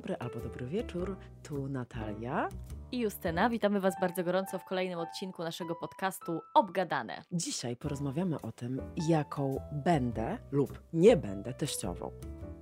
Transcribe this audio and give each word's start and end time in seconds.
dobry 0.00 0.16
albo 0.18 0.40
dobry 0.40 0.66
wieczór. 0.66 1.16
Tu 1.42 1.68
Natalia 1.68 2.48
i 2.92 2.98
Justyna. 2.98 3.50
Witamy 3.50 3.80
Was 3.80 3.94
bardzo 4.00 4.24
gorąco 4.24 4.58
w 4.58 4.64
kolejnym 4.64 4.98
odcinku 4.98 5.42
naszego 5.42 5.74
podcastu 5.74 6.40
Obgadane. 6.54 7.22
Dzisiaj 7.32 7.76
porozmawiamy 7.76 8.40
o 8.40 8.52
tym, 8.52 8.82
jaką 9.08 9.60
będę 9.72 10.38
lub 10.50 10.82
nie 10.92 11.16
będę 11.16 11.54
teściową. 11.54 12.10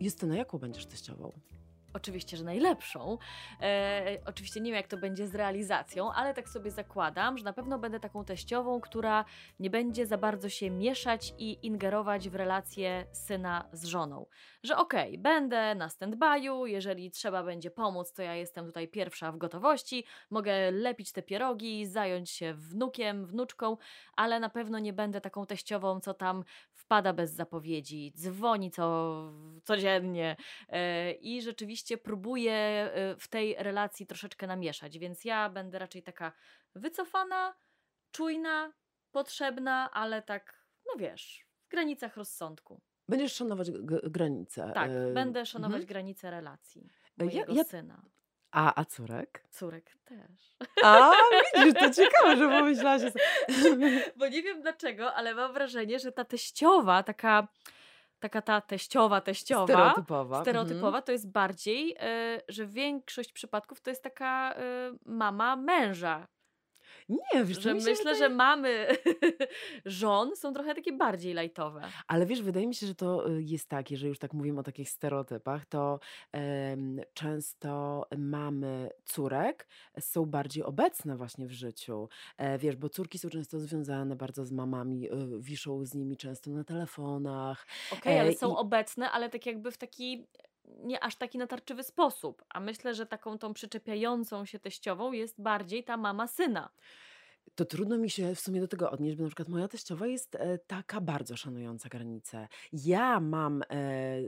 Justyna, 0.01 0.37
jaką 0.37 0.59
będziesz 0.59 0.87
teściową? 0.87 1.33
Oczywiście, 1.93 2.36
że 2.36 2.45
najlepszą. 2.45 3.18
E, 3.61 4.18
oczywiście 4.27 4.61
nie 4.61 4.70
wiem, 4.70 4.77
jak 4.77 4.88
to 4.88 4.96
będzie 4.96 5.27
z 5.27 5.34
realizacją, 5.34 6.12
ale 6.12 6.34
tak 6.34 6.48
sobie 6.48 6.70
zakładam, 6.70 7.38
że 7.38 7.45
na 7.45 7.52
pewno 7.52 7.79
będę 7.79 8.00
taką 8.00 8.25
teściową, 8.25 8.80
która 8.80 9.24
nie 9.60 9.70
będzie 9.70 10.06
za 10.06 10.19
bardzo 10.19 10.48
się 10.48 10.70
mieszać 10.70 11.34
i 11.38 11.66
ingerować 11.66 12.29
w 12.29 12.34
relacje 12.34 13.06
syna 13.12 13.69
z 13.73 13.84
żoną. 13.84 14.27
Że 14.62 14.77
okej, 14.77 15.09
okay, 15.09 15.19
będę 15.19 15.74
na 15.74 15.88
stand-by'u, 15.88 16.65
jeżeli 16.65 17.10
trzeba 17.10 17.43
będzie 17.43 17.70
pomóc, 17.70 18.12
to 18.12 18.23
ja 18.23 18.34
jestem 18.34 18.66
tutaj 18.66 18.88
pierwsza 18.88 19.32
w 19.32 19.38
gotowości, 19.38 20.05
mogę 20.30 20.70
lepić 20.70 21.12
te 21.12 21.23
pierogi, 21.23 21.87
zająć 21.87 22.30
się 22.30 22.55
wnukiem, 22.55 23.27
wnuczką, 23.27 23.77
ale 24.16 24.41
na 24.41 24.48
pewno 24.48 24.79
nie 24.79 24.93
będę 24.93 25.20
taką 25.20 25.46
teściową, 25.46 26.01
co 26.01 26.15
tam 26.15 26.45
wpada 26.73 27.12
bez 27.12 27.32
zapowiedzi, 27.32 28.12
dzwoni 28.16 28.70
co, 28.70 29.15
codziennie 29.65 30.37
e, 30.68 31.12
i 31.12 31.43
rzeczywiście 31.43 31.77
rzeczywiście 31.78 31.98
próbuję 31.98 32.91
y, 33.12 33.20
w 33.20 33.28
tej 33.28 33.55
relacji 33.59 34.06
troszeczkę 34.06 34.46
namieszać, 34.46 34.98
więc 34.98 35.24
ja 35.24 35.50
będę 35.50 35.78
raczej 35.78 36.02
taka 36.02 36.32
wycofana, 36.74 37.54
czujna, 38.10 38.73
potrzebna, 39.12 39.91
ale 39.92 40.23
tak, 40.23 40.65
no 40.87 40.93
wiesz, 40.98 41.46
w 41.66 41.68
granicach 41.68 42.16
rozsądku. 42.16 42.80
Będziesz 43.09 43.32
szanować 43.32 43.70
granice. 44.02 44.70
Tak, 44.74 44.90
y 44.90 45.12
będę 45.15 45.46
szanować 45.46 45.80
mhm. 45.80 45.87
granice 45.87 46.30
relacji 46.30 46.88
e, 47.20 47.24
mojego 47.24 47.52
ja, 47.52 47.59
ja... 47.59 47.65
syna. 47.65 48.02
A, 48.51 48.80
a 48.80 48.85
córek? 48.85 49.45
Córek 49.51 49.96
też. 50.04 50.57
A, 50.85 51.13
widzisz, 51.57 51.74
to 51.74 51.90
ciekawe, 51.90 52.37
że 52.37 52.48
pomyślałaś. 52.48 53.02
Bo 54.16 54.29
nie 54.29 54.42
wiem 54.42 54.63
dlaczego, 54.63 55.15
ale 55.15 55.35
mam 55.35 55.52
wrażenie, 55.52 55.98
że 55.98 56.13
ta 56.13 56.24
teściowa, 56.24 57.02
taka 57.02 57.48
taka 58.21 58.43
ta 58.43 58.61
teściowa, 58.61 59.21
teściowa, 59.21 59.65
stereotypowa, 59.66 60.43
stereotypowa 60.43 60.88
mhm. 60.88 61.02
to 61.02 61.13
jest 61.13 61.30
bardziej, 61.30 61.91
y, 61.93 62.41
że 62.49 62.66
większość 62.66 63.33
przypadków 63.33 63.80
to 63.80 63.91
jest 63.91 64.03
taka 64.03 64.55
y, 64.55 64.99
mama 65.06 65.56
męża, 65.56 66.28
nie, 67.09 67.44
wiesz, 67.44 67.62
że 67.62 67.75
myślę, 67.75 67.94
wydaje... 67.94 68.16
że 68.16 68.28
mamy 68.28 68.87
żon 69.84 70.37
są 70.37 70.53
trochę 70.53 70.75
takie 70.75 70.92
bardziej 70.92 71.34
lajtowe. 71.34 71.82
Ale 72.06 72.26
wiesz, 72.26 72.42
wydaje 72.42 72.66
mi 72.66 72.75
się, 72.75 72.87
że 72.87 72.94
to 72.94 73.31
y, 73.31 73.42
jest 73.42 73.69
tak, 73.69 73.91
jeżeli 73.91 74.09
już 74.09 74.19
tak 74.19 74.32
mówimy 74.32 74.60
o 74.60 74.62
takich 74.62 74.91
stereotypach, 74.91 75.66
to 75.66 76.00
um, 76.32 77.00
często 77.14 78.06
mamy 78.19 78.91
córek 79.04 79.69
są 80.00 80.26
bardziej 80.26 80.64
obecne 80.64 81.16
właśnie 81.16 81.47
w 81.47 81.53
życiu. 81.53 82.09
E, 82.36 82.59
wiesz, 82.59 82.76
bo 82.76 82.88
córki 82.88 83.19
są 83.19 83.28
często 83.28 83.60
związane 83.60 84.16
bardzo 84.16 84.44
z 84.44 84.53
mamami, 84.53 85.12
y, 85.12 85.41
wiszą 85.41 85.84
z 85.84 85.94
nimi 85.94 86.16
często 86.16 86.50
na 86.50 86.64
telefonach. 86.64 87.66
Okej, 87.92 87.98
okay, 87.98 88.20
ale 88.20 88.31
e, 88.31 88.34
są 88.34 88.53
i... 88.53 88.56
obecne, 88.56 89.10
ale 89.10 89.31
tak 89.31 89.47
jakby 89.47 89.70
w 89.70 89.78
taki 89.78 90.26
nie 90.69 91.05
aż 91.05 91.16
taki 91.16 91.38
natarczywy 91.38 91.83
sposób. 91.83 92.44
A 92.49 92.61
myślę, 92.61 92.94
że 92.94 93.06
taką 93.06 93.38
tą 93.38 93.55
przyczepiającą 93.55 94.44
się 94.44 94.59
teściową 94.59 95.12
jest 95.12 95.43
bardziej 95.43 95.84
ta 95.84 95.97
mama 95.97 96.27
syna 96.27 96.71
to 97.54 97.65
trudno 97.65 97.99
mi 97.99 98.10
się 98.10 98.34
w 98.34 98.41
sumie 98.41 98.60
do 98.60 98.69
tego 98.69 98.91
odnieść, 98.91 99.16
bo 99.16 99.22
na 99.22 99.28
przykład 99.28 99.49
moja 99.49 99.69
teściowa 99.69 100.06
jest 100.06 100.34
e, 100.34 100.59
taka 100.59 101.00
bardzo 101.00 101.37
szanująca 101.37 101.88
granice. 101.88 102.49
Ja 102.72 103.21
mam 103.21 103.62
e, 103.62 103.66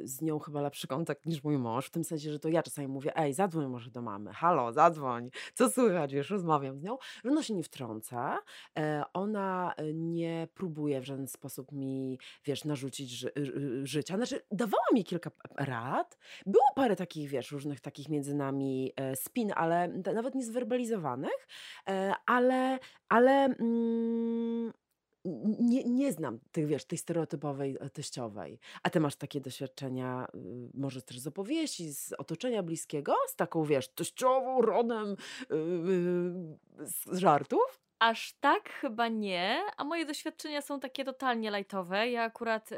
z 0.04 0.22
nią 0.22 0.38
chyba 0.38 0.60
lepszy 0.60 0.86
kontakt 0.86 1.26
niż 1.26 1.44
mój 1.44 1.58
mąż, 1.58 1.86
w 1.86 1.90
tym 1.90 2.04
sensie, 2.04 2.32
że 2.32 2.38
to 2.38 2.48
ja 2.48 2.62
czasami 2.62 2.88
mówię, 2.88 3.16
ej, 3.16 3.34
zadzwoń 3.34 3.66
może 3.66 3.90
do 3.90 4.02
mamy, 4.02 4.32
halo, 4.32 4.72
zadzwoń, 4.72 5.30
co 5.54 5.70
słychać, 5.70 6.14
wiesz, 6.14 6.30
rozmawiam 6.30 6.78
z 6.78 6.82
nią, 6.82 6.98
ona 7.24 7.42
się 7.42 7.54
nie 7.54 7.62
wtrąca, 7.62 8.38
e, 8.78 9.02
ona 9.12 9.74
nie 9.94 10.48
próbuje 10.54 11.00
w 11.00 11.04
żaden 11.04 11.26
sposób 11.26 11.72
mi, 11.72 12.18
wiesz, 12.44 12.64
narzucić 12.64 13.10
ży 13.10 13.32
życia, 13.82 14.16
znaczy 14.16 14.40
dawała 14.50 14.84
mi 14.92 15.04
kilka 15.04 15.30
rad, 15.56 16.18
było 16.46 16.64
parę 16.74 16.96
takich, 16.96 17.28
wiesz, 17.28 17.50
różnych 17.50 17.80
takich 17.80 18.08
między 18.08 18.34
nami 18.34 18.92
spin, 19.14 19.52
ale 19.56 19.88
nawet 19.88 20.34
nie 20.34 20.44
zwerbalizowanych, 20.44 21.48
ale 22.26 22.78
ale 23.10 23.44
mm, 23.44 24.72
nie, 25.60 25.84
nie 25.84 26.12
znam 26.12 26.38
tych, 26.52 26.66
wiesz, 26.66 26.84
tej 26.84 26.98
stereotypowej 26.98 27.76
e, 27.80 27.90
teściowej. 27.90 28.58
A 28.82 28.90
ty 28.90 29.00
masz 29.00 29.16
takie 29.16 29.40
doświadczenia, 29.40 30.26
y, 30.34 30.70
może 30.74 31.02
też 31.02 31.18
z 31.18 31.26
opowieści, 31.26 31.94
z 31.94 32.12
otoczenia 32.12 32.62
bliskiego, 32.62 33.14
z 33.28 33.36
taką, 33.36 33.64
wiesz, 33.64 33.88
teściową, 33.88 34.62
rodem, 34.62 35.16
yy, 35.50 36.86
z 36.86 37.18
żartów? 37.18 37.89
Aż 38.00 38.32
tak 38.40 38.68
chyba 38.68 39.08
nie, 39.08 39.60
a 39.76 39.84
moje 39.84 40.06
doświadczenia 40.06 40.62
są 40.62 40.80
takie 40.80 41.04
totalnie 41.04 41.50
lajtowe. 41.50 42.10
Ja 42.10 42.22
akurat 42.22 42.72
y, 42.72 42.76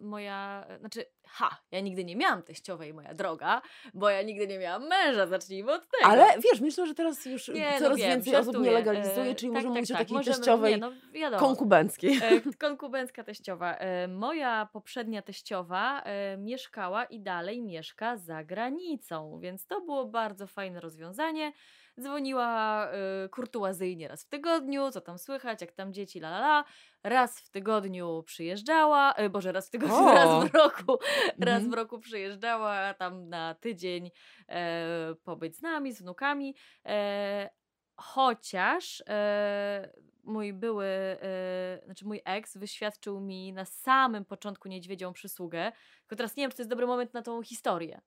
moja, 0.00 0.66
znaczy, 0.80 1.04
ha, 1.26 1.60
ja 1.70 1.80
nigdy 1.80 2.04
nie 2.04 2.16
miałam 2.16 2.42
teściowej, 2.42 2.94
moja 2.94 3.14
droga, 3.14 3.62
bo 3.94 4.10
ja 4.10 4.22
nigdy 4.22 4.46
nie 4.46 4.58
miałam 4.58 4.88
męża, 4.88 5.26
zacznijmy 5.26 5.72
od 5.72 5.88
tego. 5.88 6.12
Ale 6.12 6.26
wiesz, 6.38 6.60
myślę, 6.60 6.86
że 6.86 6.94
teraz 6.94 7.24
już 7.24 7.48
nie, 7.48 7.70
no 7.72 7.78
coraz 7.78 7.90
no 7.90 7.96
wiem, 7.96 8.10
więcej 8.10 8.36
osób 8.36 8.58
nie 8.60 8.70
legalizuje, 8.70 9.34
czyli 9.34 9.52
tak, 9.52 9.64
możemy 9.64 9.74
tak, 9.74 9.74
mówić 9.74 9.88
tak, 9.88 9.96
o 9.96 9.98
takiej 9.98 10.16
możemy, 10.16 10.36
teściowej 10.36 10.74
nie, 10.74 10.80
no, 10.80 10.92
wiadomo, 11.12 11.46
konkubenckiej. 11.46 12.18
E, 12.22 12.40
konkubencka 12.58 13.24
teściowa. 13.24 13.76
E, 13.76 14.08
moja 14.08 14.68
poprzednia 14.72 15.22
teściowa 15.22 16.02
e, 16.02 16.36
mieszkała 16.36 17.04
i 17.04 17.20
dalej 17.20 17.62
mieszka 17.62 18.16
za 18.16 18.44
granicą, 18.44 19.38
więc 19.40 19.66
to 19.66 19.80
było 19.80 20.04
bardzo 20.04 20.46
fajne 20.46 20.80
rozwiązanie 20.80 21.52
dzwoniła 22.00 22.88
y, 23.24 23.28
kurtuazyjnie 23.28 24.08
raz 24.08 24.24
w 24.24 24.28
tygodniu, 24.28 24.90
co 24.90 25.00
tam 25.00 25.18
słychać, 25.18 25.60
jak 25.60 25.72
tam 25.72 25.92
dzieci, 25.92 26.18
la 26.18 26.28
la 26.28 26.38
la. 26.38 26.64
Raz 27.02 27.40
w 27.40 27.50
tygodniu 27.50 28.22
przyjeżdżała, 28.26 29.14
y, 29.20 29.30
boże, 29.30 29.52
raz 29.52 29.68
w 29.68 29.70
tygodniu, 29.70 29.96
o! 29.96 30.14
raz 30.14 30.50
w 30.50 30.54
roku, 30.54 30.98
raz 31.38 31.62
mhm. 31.62 31.70
w 31.70 31.74
roku 31.74 31.98
przyjeżdżała 31.98 32.94
tam 32.94 33.28
na 33.28 33.54
tydzień 33.54 34.10
e, 34.48 35.14
pobyć 35.24 35.56
z 35.56 35.62
nami, 35.62 35.92
z 35.92 36.02
wnukami. 36.02 36.54
E, 36.86 37.50
chociaż 37.96 39.02
e, 39.08 39.92
mój 40.24 40.52
były, 40.52 40.86
e, 40.86 41.80
znaczy 41.84 42.04
mój 42.04 42.20
ex 42.24 42.56
wyświadczył 42.56 43.20
mi 43.20 43.52
na 43.52 43.64
samym 43.64 44.24
początku 44.24 44.68
niedźwiedzią 44.68 45.12
przysługę, 45.12 45.72
tylko 46.00 46.16
teraz 46.16 46.36
nie 46.36 46.42
wiem, 46.42 46.50
czy 46.50 46.56
to 46.56 46.62
jest 46.62 46.70
dobry 46.70 46.86
moment 46.86 47.14
na 47.14 47.22
tą 47.22 47.42
historię. 47.42 48.00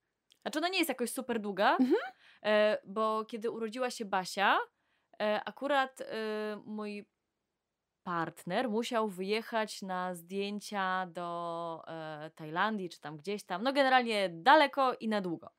Znaczy 0.49 0.59
ona 0.59 0.69
nie 0.69 0.77
jest 0.77 0.89
jakoś 0.89 1.11
super 1.11 1.39
długa, 1.39 1.71
mhm. 1.71 1.95
e, 2.43 2.77
bo 2.85 3.25
kiedy 3.25 3.51
urodziła 3.51 3.89
się 3.89 4.05
Basia, 4.05 4.57
e, 5.21 5.41
akurat 5.45 6.01
e, 6.01 6.05
mój 6.65 7.05
partner 8.03 8.69
musiał 8.69 9.09
wyjechać 9.09 9.81
na 9.81 10.15
zdjęcia 10.15 11.05
do 11.05 11.83
e, 11.87 12.31
Tajlandii, 12.35 12.89
czy 12.89 12.99
tam 12.99 13.17
gdzieś 13.17 13.43
tam, 13.43 13.63
no 13.63 13.73
generalnie 13.73 14.29
daleko 14.29 14.93
i 14.93 15.07
na 15.07 15.21
długo. 15.21 15.49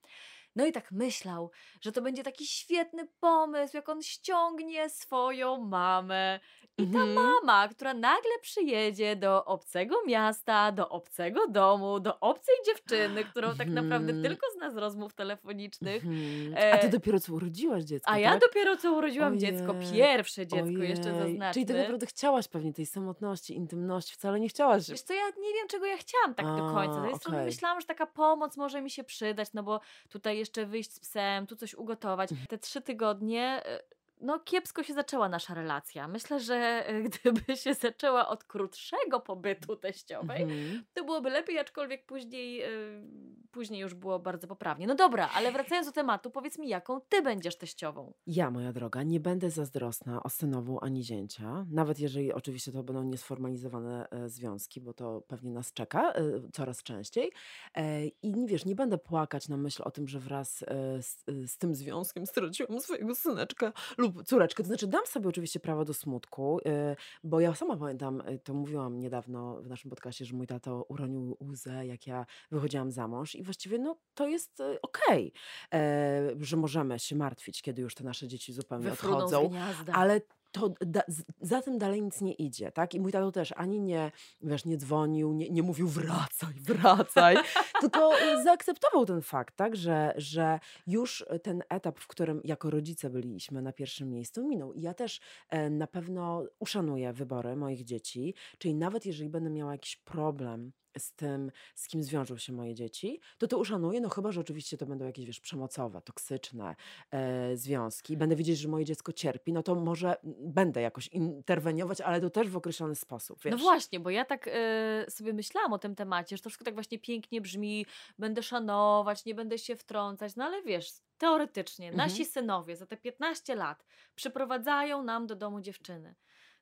No 0.57 0.67
i 0.67 0.73
tak 0.73 0.93
myślał, 0.93 1.51
że 1.81 1.93
to 1.93 2.03
będzie 2.03 2.23
taki 2.23 2.47
świetny 2.47 3.09
pomysł, 3.21 3.77
jak 3.77 3.89
on 3.89 4.03
ściągnie 4.03 4.91
swoją 4.91 5.65
mamę. 5.65 6.41
I 6.83 6.93
ta 6.93 6.99
mhm. 6.99 7.15
mama, 7.15 7.69
która 7.69 7.95
nagle 7.95 8.39
przyjedzie 8.43 9.17
do 9.17 9.45
obcego 9.45 9.97
miasta, 10.07 10.73
do 10.73 10.89
obcego 10.89 11.47
domu, 11.49 12.01
do 12.01 12.21
obcej 12.21 12.55
dziewczyny, 12.67 13.25
którą 13.25 13.57
tak 13.57 13.69
naprawdę 13.69 14.13
mhm. 14.13 14.23
tylko 14.23 14.47
zna 14.57 14.71
z 14.71 14.77
rozmów 14.77 15.15
telefonicznych. 15.15 16.05
Mhm. 16.05 16.75
A 16.75 16.79
ty 16.79 16.89
dopiero 16.89 17.21
co 17.21 17.33
urodziłaś 17.33 17.85
dziecko, 17.85 18.11
A 18.11 18.13
tak? 18.13 18.23
ja 18.23 18.39
dopiero 18.39 18.77
co 18.77 18.93
urodziłam 18.93 19.29
Ojej. 19.29 19.41
dziecko, 19.41 19.75
pierwsze 19.93 20.47
dziecko 20.47 20.67
Ojej. 20.67 20.91
jeszcze 20.91 21.15
zaznaczmy. 21.15 21.55
Czyli 21.55 21.67
tak 21.67 21.77
naprawdę 21.77 22.07
chciałaś 22.07 22.49
pewnie 22.49 22.73
tej 22.73 22.87
samotności, 22.87 23.57
intymności, 23.57 24.15
wcale 24.15 24.41
nie 24.41 24.49
chciałaś. 24.49 24.91
Wiesz 24.91 25.03
to 25.03 25.13
ja 25.13 25.27
nie 25.27 25.55
wiem, 25.55 25.69
czego 25.69 25.87
ja 25.87 25.97
chciałam 25.97 26.35
tak 26.35 26.47
A, 26.47 26.57
do 26.57 26.75
końca. 26.75 26.93
Z 26.93 26.97
tej 26.97 27.05
okay. 27.05 27.19
strony 27.19 27.45
myślałam, 27.45 27.81
że 27.81 27.87
taka 27.87 28.07
pomoc 28.07 28.57
może 28.57 28.83
mi 28.83 28.91
się 28.91 29.05
przydać, 29.05 29.49
no 29.55 29.63
bo 29.63 29.81
tutaj 30.09 30.39
jeszcze 30.39 30.67
wyjść 30.67 30.93
z 30.93 31.01
psem, 31.01 31.47
tu 31.47 31.57
coś 31.57 31.75
ugotować. 31.75 32.31
Te 32.49 32.59
trzy 32.59 32.81
tygodnie 32.81 33.63
e, 33.67 33.81
no 34.21 34.41
kiepsko 34.41 34.83
się 34.83 34.95
zaczęła 34.95 35.29
nasza 35.29 35.55
relacja. 35.55 36.09
Myślę, 36.09 36.41
że 36.41 36.55
e, 36.87 37.03
gdyby 37.03 37.57
się 37.57 37.75
zaczęła 37.75 38.29
od 38.29 38.45
krótszego 38.45 39.21
pobytu 39.21 39.77
teściowej, 39.77 40.47
mm-hmm. 40.47 40.83
to 40.95 41.05
byłoby 41.05 41.31
lepiej, 41.31 41.59
aczkolwiek 41.59 42.07
później, 42.07 42.57
yy, 42.57 43.03
później 43.51 43.81
już 43.81 43.95
było 43.95 44.19
bardzo 44.19 44.49
poprawnie. 44.49 44.87
No 44.87 44.95
dobra, 44.95 45.31
ale 45.35 45.53
wracając 45.53 45.87
do 45.87 45.93
tematu, 45.93 46.31
powiedz 46.31 46.59
mi, 46.59 46.69
jaką 46.69 47.01
ty 47.01 47.23
będziesz 47.23 47.59
teściową? 47.59 48.13
Ja, 48.27 48.51
moja 48.51 48.73
droga, 48.73 49.03
nie 49.03 49.21
będę 49.21 49.51
zazdrosna 49.51 50.23
o 50.23 50.29
synową 50.29 50.81
ani 50.81 51.05
zięcia, 51.05 51.67
nawet 51.71 51.99
jeżeli 51.99 52.33
oczywiście 52.33 52.73
to 52.73 52.83
będą 52.83 53.03
niesformalizowane 53.03 54.09
e, 54.11 54.29
związki, 54.29 54.81
bo 54.81 54.95
to 54.95 55.21
pewnie 55.29 55.51
nas 55.51 55.73
czeka 55.73 56.13
e, 56.13 56.23
coraz 56.53 56.83
częściej. 56.83 57.33
E, 57.75 58.07
I 58.07 58.47
wiesz, 58.47 58.65
nie 58.65 58.75
będę 58.75 58.99
płakać 58.99 59.49
na 59.49 59.57
myśl 59.57 59.83
o 59.85 59.91
tym, 59.91 60.09
że 60.09 60.19
wraz 60.19 60.63
e, 60.63 61.03
z, 61.03 61.25
z 61.47 61.59
tym 61.59 61.75
związkiem 61.75 62.27
straciłam 62.27 62.81
swojego 62.81 63.15
syneczka 63.15 63.73
lub 63.99 64.10
córeczkę. 64.27 64.63
To 64.63 64.67
znaczy 64.67 64.87
dam 64.87 65.07
sobie 65.07 65.29
oczywiście 65.29 65.61
prawo 65.61 65.85
do 65.85 65.95
smutku, 65.95 66.59
y, 66.59 66.97
bo 67.25 67.41
ja 67.41 67.55
sama 67.55 67.77
pamiętam, 67.77 68.21
y, 68.21 68.39
to 68.39 68.55
mówiłam 68.55 68.99
niedawno 68.99 69.63
w 69.63 69.67
naszym 69.67 69.91
podcastie, 69.91 70.25
że 70.25 70.37
mój 70.37 70.47
tato 70.47 70.85
uronił 70.89 71.37
łzę, 71.41 71.87
jak 71.87 72.07
ja 72.07 72.27
wychodziłam 72.51 72.91
za 72.91 73.09
mąż 73.09 73.35
i 73.35 73.43
właściwie 73.43 73.79
no, 73.79 73.97
to 74.15 74.27
jest 74.27 74.61
e, 74.61 74.79
okej, 74.83 75.33
e, 75.75 76.31
że 76.41 76.57
możemy 76.57 76.99
się 76.99 77.17
martwić, 77.17 77.63
kiedy 77.63 77.83
już 77.83 77.95
te 77.95 78.05
nasze 78.05 78.29
dzieci 78.29 78.53
zupełnie 78.53 78.91
Wyfruną 78.91 79.17
odchodzą, 79.17 79.51
ale 79.93 80.21
to 80.53 80.75
da, 80.81 81.03
za 81.41 81.63
tym 81.63 81.79
dalej 81.79 82.03
nic 82.03 82.21
nie 82.21 82.33
idzie, 82.33 82.73
tak? 82.73 82.95
I 82.95 83.01
mój 83.01 83.13
tato 83.13 83.33
też 83.33 83.53
ani 83.57 83.81
nie, 83.81 84.13
wiesz, 84.43 84.65
nie 84.65 84.77
dzwonił, 84.77 85.33
nie, 85.33 85.51
nie 85.51 85.63
mówił 85.63 85.89
wracaj, 85.89 86.55
wracaj, 86.69 87.37
tylko 87.81 88.13
zaakceptował 88.45 89.07
ten 89.07 89.23
fakt, 89.23 89.57
tak? 89.57 89.77
Że, 89.77 90.15
że 90.17 90.61
już 90.87 91.25
ten 91.43 91.63
etap, 91.69 91.99
w 91.99 92.07
którym 92.07 92.41
jako 92.45 92.71
rodzice 92.71 93.11
byliśmy 93.11 93.63
na 93.63 93.73
pierwszym 93.73 94.11
miejscu, 94.11 94.49
minął. 94.49 94.73
I 94.73 94.83
ja 94.83 94.95
też 94.95 95.21
e, 95.49 95.71
na 95.71 95.87
pewno 95.87 96.45
uszanuję 96.59 97.13
wybory 97.13 97.57
moich 97.57 97.85
dzieci, 97.85 98.35
czyli 98.59 98.75
nawet 98.75 99.07
jeżeli 99.07 99.31
będę 99.31 99.51
miała 99.51 99.73
jakiś 99.73 99.97
problem 99.97 100.73
z 100.99 101.13
tym, 101.13 101.51
z 101.75 101.89
kim 101.89 102.03
zwiążą 102.03 102.37
się 102.39 102.53
moje 102.53 102.75
dzieci, 102.75 103.21
to 103.39 103.47
to 103.49 103.59
uszanuję, 103.59 104.01
no 104.01 104.09
chyba, 104.09 104.33
że 104.33 104.41
oczywiście 104.41 104.77
to 104.77 104.87
będą 104.87 105.07
jakieś, 105.07 105.27
wiesz, 105.27 105.41
przemocowe, 105.41 106.03
toksyczne 106.03 106.77
e, 107.11 107.57
związki. 107.57 108.17
Będę 108.17 108.37
wiedzieć, 108.37 108.59
że 108.59 108.69
moje 108.69 108.85
dziecko 108.85 109.13
cierpi, 109.13 109.53
no 109.53 109.63
to 109.63 109.75
może 109.75 110.17
będę 110.41 110.81
jakoś 110.81 111.09
interweniować, 111.09 112.01
ale 112.01 112.21
to 112.21 112.31
też 112.31 112.49
w 112.49 112.57
określony 112.57 112.95
sposób, 112.95 113.39
No 113.45 113.51
wiesz. 113.51 113.61
właśnie, 113.61 114.01
bo 114.01 114.11
ja 114.11 114.25
tak 114.25 114.49
e, 114.53 115.07
sobie 115.11 115.33
myślałam 115.33 115.73
o 115.73 115.79
tym 115.79 115.95
temacie, 115.95 116.37
że 116.37 116.43
to 116.43 116.51
wszystko 116.51 116.65
tak 116.65 116.75
właśnie 116.75 116.99
pięknie 116.99 117.41
brzmi, 117.41 117.87
będę 118.19 118.43
szanować, 118.43 119.25
nie 119.25 119.35
będę 119.35 119.59
się 119.59 119.77
wtrącać, 119.77 120.37
no 120.37 120.45
ale 120.45 120.63
wiesz, 120.63 120.93
teoretycznie 121.19 121.93
nasi 121.93 122.23
Mhm. 122.23 122.31
synowie 122.33 122.77
za 122.77 122.87
te 122.87 122.97
15 122.97 123.55
lat 123.55 123.85
przyprowadzają 124.15 125.03
nam 125.03 125.27
do 125.27 125.37
domu 125.37 125.61
dziewczyny. 125.61 126.15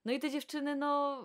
No 0.05 0.13
i 0.13 0.19
te 0.21 0.31
dziewczyny, 0.31 0.77
no, 0.77 1.21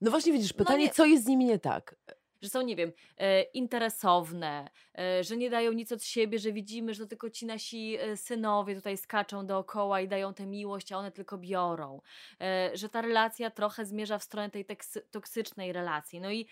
No 0.00 0.10
właśnie 0.10 0.32
widzisz, 0.32 0.52
no 0.54 0.58
pytanie, 0.58 0.84
nie, 0.84 0.90
co 0.90 1.04
jest 1.04 1.24
z 1.24 1.28
nimi 1.28 1.44
nie 1.44 1.58
tak? 1.58 1.94
że 2.42 2.48
są, 2.48 2.62
nie 2.62 2.76
wiem, 2.76 2.92
e, 3.16 3.42
interesowne, 3.42 4.70
e, 4.98 5.24
że 5.24 5.36
nie 5.36 5.50
dają 5.50 5.72
nic 5.72 5.92
od 5.92 6.04
siebie, 6.04 6.38
że 6.38 6.52
widzimy, 6.52 6.94
że 6.94 7.02
to 7.02 7.08
tylko 7.08 7.30
ci 7.30 7.46
nasi 7.46 7.96
e, 7.96 8.16
synowie 8.16 8.74
tutaj 8.74 8.96
skaczą 8.96 9.46
dookoła 9.46 10.00
i 10.00 10.08
dają 10.08 10.34
tę 10.34 10.46
miłość, 10.46 10.92
a 10.92 10.98
one 10.98 11.12
tylko 11.12 11.38
biorą. 11.38 12.00
E, 12.40 12.70
że 12.74 12.88
ta 12.88 13.02
relacja 13.02 13.50
trochę 13.50 13.86
zmierza 13.86 14.18
w 14.18 14.24
stronę 14.24 14.50
tej 14.50 14.66
toksycznej 15.10 15.72
relacji. 15.72 16.20
No 16.20 16.30
i, 16.30 16.46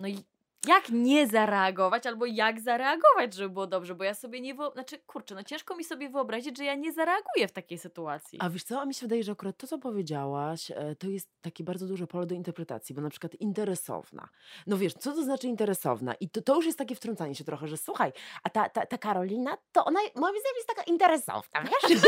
no 0.00 0.08
i 0.08 0.18
jak 0.66 0.88
nie 0.90 1.26
zareagować, 1.26 2.06
albo 2.06 2.26
jak 2.26 2.60
zareagować, 2.60 3.34
żeby 3.34 3.50
było 3.50 3.66
dobrze, 3.66 3.94
bo 3.94 4.04
ja 4.04 4.14
sobie 4.14 4.40
nie 4.40 4.54
wyobrażam, 4.54 4.72
znaczy, 4.72 4.98
kurczę, 5.06 5.34
no 5.34 5.42
ciężko 5.42 5.76
mi 5.76 5.84
sobie 5.84 6.08
wyobrazić, 6.08 6.58
że 6.58 6.64
ja 6.64 6.74
nie 6.74 6.92
zareaguję 6.92 7.48
w 7.48 7.52
takiej 7.52 7.78
sytuacji. 7.78 8.38
A 8.42 8.50
wiesz 8.50 8.64
co, 8.64 8.80
a 8.80 8.86
mi 8.86 8.94
się 8.94 9.00
wydaje, 9.00 9.22
że 9.22 9.32
akurat 9.32 9.56
to, 9.56 9.66
co 9.66 9.78
powiedziałaś, 9.78 10.70
e, 10.70 10.96
to 10.96 11.06
jest 11.06 11.28
takie 11.40 11.64
bardzo 11.64 11.86
duże 11.86 12.06
pole 12.06 12.26
do 12.26 12.34
interpretacji, 12.34 12.94
bo 12.94 13.00
na 13.00 13.10
przykład 13.10 13.34
interesowna. 13.34 14.28
No 14.66 14.76
wiesz, 14.76 14.94
co 14.94 15.12
to 15.12 15.22
znaczy 15.22 15.46
interesowna? 15.46 16.14
I 16.14 16.28
to, 16.28 16.42
to 16.42 16.54
już 16.54 16.66
jest 16.66 16.78
takie 16.78 16.94
wtrącanie 16.94 17.34
się 17.34 17.44
trochę, 17.44 17.68
że 17.68 17.76
słuchaj, 17.76 18.12
a 18.42 18.50
ta, 18.50 18.68
ta, 18.68 18.86
ta 18.86 18.98
Karolina, 18.98 19.56
to 19.72 19.84
ona 19.84 20.00
moim 20.00 20.34
zdaniem 20.40 20.56
jest 20.56 20.68
taka 20.68 20.82
interesowna, 20.82 21.62
wiesz? 21.62 22.00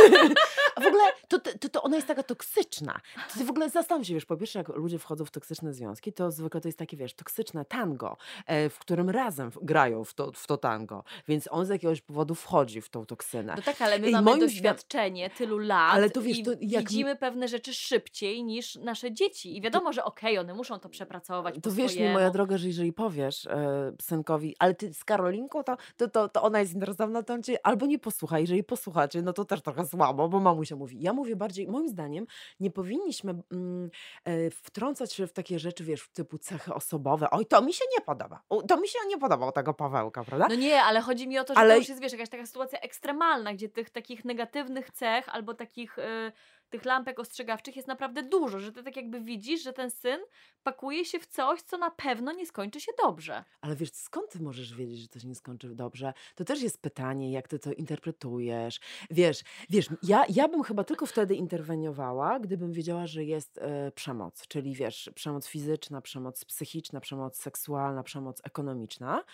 W 0.78 0.86
ogóle 0.86 1.02
to, 1.28 1.38
to, 1.40 1.68
to 1.68 1.82
ona 1.82 1.96
jest 1.96 2.08
taka 2.08 2.22
toksyczna. 2.22 3.00
To 3.38 3.44
w 3.44 3.50
ogóle 3.50 3.70
zastanów 3.70 4.06
się, 4.06 4.14
wiesz, 4.14 4.24
po 4.24 4.36
pierwsze, 4.36 4.58
jak 4.58 4.68
ludzie 4.68 4.98
wchodzą 4.98 5.24
w 5.24 5.30
toksyczne 5.30 5.72
związki, 5.72 6.12
to 6.12 6.30
zwykle 6.30 6.60
to 6.60 6.68
jest 6.68 6.78
takie, 6.78 6.96
wiesz, 6.96 7.14
toksyczne 7.14 7.64
tango, 7.64 8.16
w 8.70 8.78
którym 8.78 9.10
razem 9.10 9.50
w- 9.50 9.58
grają 9.62 10.04
w 10.04 10.14
to, 10.14 10.32
w 10.32 10.46
to 10.46 10.56
tango. 10.56 11.04
Więc 11.28 11.48
on 11.50 11.66
z 11.66 11.68
jakiegoś 11.68 12.00
powodu 12.00 12.34
wchodzi 12.34 12.80
w 12.80 12.88
tą 12.88 13.06
toksynę. 13.06 13.54
No 13.56 13.62
tak, 13.62 13.82
ale 13.82 13.98
my 13.98 14.08
I 14.10 14.12
mamy 14.12 14.38
doświadczenie 14.38 15.30
tylu 15.30 15.58
lat 15.58 15.94
Ale 15.94 16.10
to 16.10 16.22
wiesz, 16.22 16.42
to 16.42 16.50
jak- 16.60 16.82
widzimy 16.82 17.16
pewne 17.16 17.48
rzeczy 17.48 17.74
szybciej 17.74 18.44
niż 18.44 18.76
nasze 18.76 19.12
dzieci. 19.12 19.56
I 19.56 19.60
wiadomo, 19.60 19.92
że 19.92 20.04
okej, 20.04 20.38
one 20.38 20.54
muszą 20.54 20.78
to 20.78 20.88
przepracować 20.88 21.54
To 21.62 21.70
wierz 21.72 21.86
mi, 21.86 21.92
swojemu. 21.92 22.14
moja 22.14 22.30
droga, 22.30 22.58
że 22.58 22.66
jeżeli 22.66 22.92
powiesz 22.92 23.46
e, 23.46 23.92
synkowi, 24.02 24.56
ale 24.58 24.74
ty 24.74 24.94
z 24.94 25.04
Karolinką, 25.04 25.62
to, 25.64 25.76
to, 25.96 26.08
to, 26.08 26.28
to 26.28 26.42
ona 26.42 26.60
jest 26.60 26.74
interesowna, 26.74 27.22
to 27.22 27.34
on 27.34 27.42
cię 27.42 27.66
albo 27.66 27.86
nie 27.86 27.98
posłucha. 27.98 28.38
Jeżeli 28.38 28.64
posłuchacie, 28.64 29.22
no 29.22 29.32
to 29.32 29.44
też 29.44 29.62
trochę 29.62 29.86
słabo, 29.86 30.28
bo 30.28 30.40
mamusia 30.40 30.76
mówi. 30.76 30.96
Ja 31.00 31.12
mówię 31.12 31.36
bardziej, 31.36 31.68
moim 31.68 31.88
zdaniem, 31.88 32.26
nie 32.60 32.70
powinniśmy 32.70 33.34
mm, 33.52 33.90
e, 34.24 34.50
wtrącać 34.50 35.12
się 35.12 35.26
w 35.26 35.32
takie 35.32 35.58
rzeczy, 35.58 35.84
wiesz, 35.84 36.08
typu 36.12 36.38
cechy 36.38 36.74
osobowe. 36.74 37.30
Oj, 37.30 37.46
to 37.46 37.62
mi 37.62 37.72
się 37.72 37.84
nie 37.98 38.04
podoba. 38.04 38.27
O, 38.48 38.62
to 38.62 38.76
mi 38.76 38.88
się 38.88 38.98
nie 39.08 39.18
podobał 39.18 39.52
tego 39.52 39.74
Pawełka, 39.74 40.24
prawda? 40.24 40.46
No 40.48 40.54
nie, 40.54 40.82
ale 40.82 41.00
chodzi 41.00 41.28
mi 41.28 41.38
o 41.38 41.44
to, 41.44 41.54
że 41.54 41.60
Ale- 41.60 41.74
to 41.74 41.78
już 41.78 41.88
jest, 41.88 42.00
wiesz, 42.00 42.12
jakaś 42.12 42.28
taka 42.28 42.46
sytuacja 42.46 42.80
ekstremalna, 42.80 43.54
gdzie 43.54 43.68
tych 43.68 43.90
takich 43.90 44.24
negatywnych 44.24 44.90
cech 44.90 45.28
albo 45.28 45.54
takich 45.54 45.98
y, 45.98 46.32
tych 46.70 46.84
lampek 46.84 47.18
ostrzegawczych 47.18 47.76
jest 47.76 47.88
naprawdę 47.88 48.22
dużo, 48.22 48.60
że 48.60 48.72
ty 48.72 48.82
tak 48.82 48.96
jakby 48.96 49.20
widzisz, 49.20 49.62
że 49.62 49.72
ten 49.72 49.90
syn 49.90 50.20
pakuje 50.62 51.04
się 51.04 51.18
w 51.20 51.26
coś, 51.26 51.62
co 51.62 51.78
na 51.78 51.90
pewno 51.90 52.32
nie 52.32 52.46
skończy 52.46 52.80
się 52.80 52.92
dobrze. 53.02 53.44
Ale 53.60 53.76
wiesz, 53.76 53.92
skąd 53.92 54.30
ty 54.30 54.42
możesz 54.42 54.74
wiedzieć, 54.74 54.98
że 54.98 55.08
to 55.08 55.18
się 55.18 55.28
nie 55.28 55.34
skończy 55.34 55.74
dobrze? 55.74 56.12
To 56.34 56.44
też 56.44 56.62
jest 56.62 56.82
pytanie, 56.82 57.32
jak 57.32 57.48
ty 57.48 57.58
to 57.58 57.72
interpretujesz. 57.72 58.80
Wiesz, 59.10 59.42
wiesz, 59.70 59.88
ja, 60.02 60.24
ja 60.28 60.48
bym 60.48 60.62
chyba 60.62 60.84
tylko 60.84 61.06
wtedy 61.06 61.34
interweniowała, 61.34 62.40
gdybym 62.40 62.72
wiedziała, 62.72 63.06
że 63.06 63.24
jest 63.24 63.58
e, 63.58 63.92
przemoc, 63.92 64.46
czyli 64.48 64.74
wiesz, 64.74 65.10
przemoc 65.14 65.46
fizyczna, 65.46 66.00
przemoc 66.00 66.44
psychiczna, 66.44 67.00
przemoc 67.00 67.36
seksualna, 67.36 68.02
przemoc 68.02 68.40
ekonomiczna. 68.44 69.24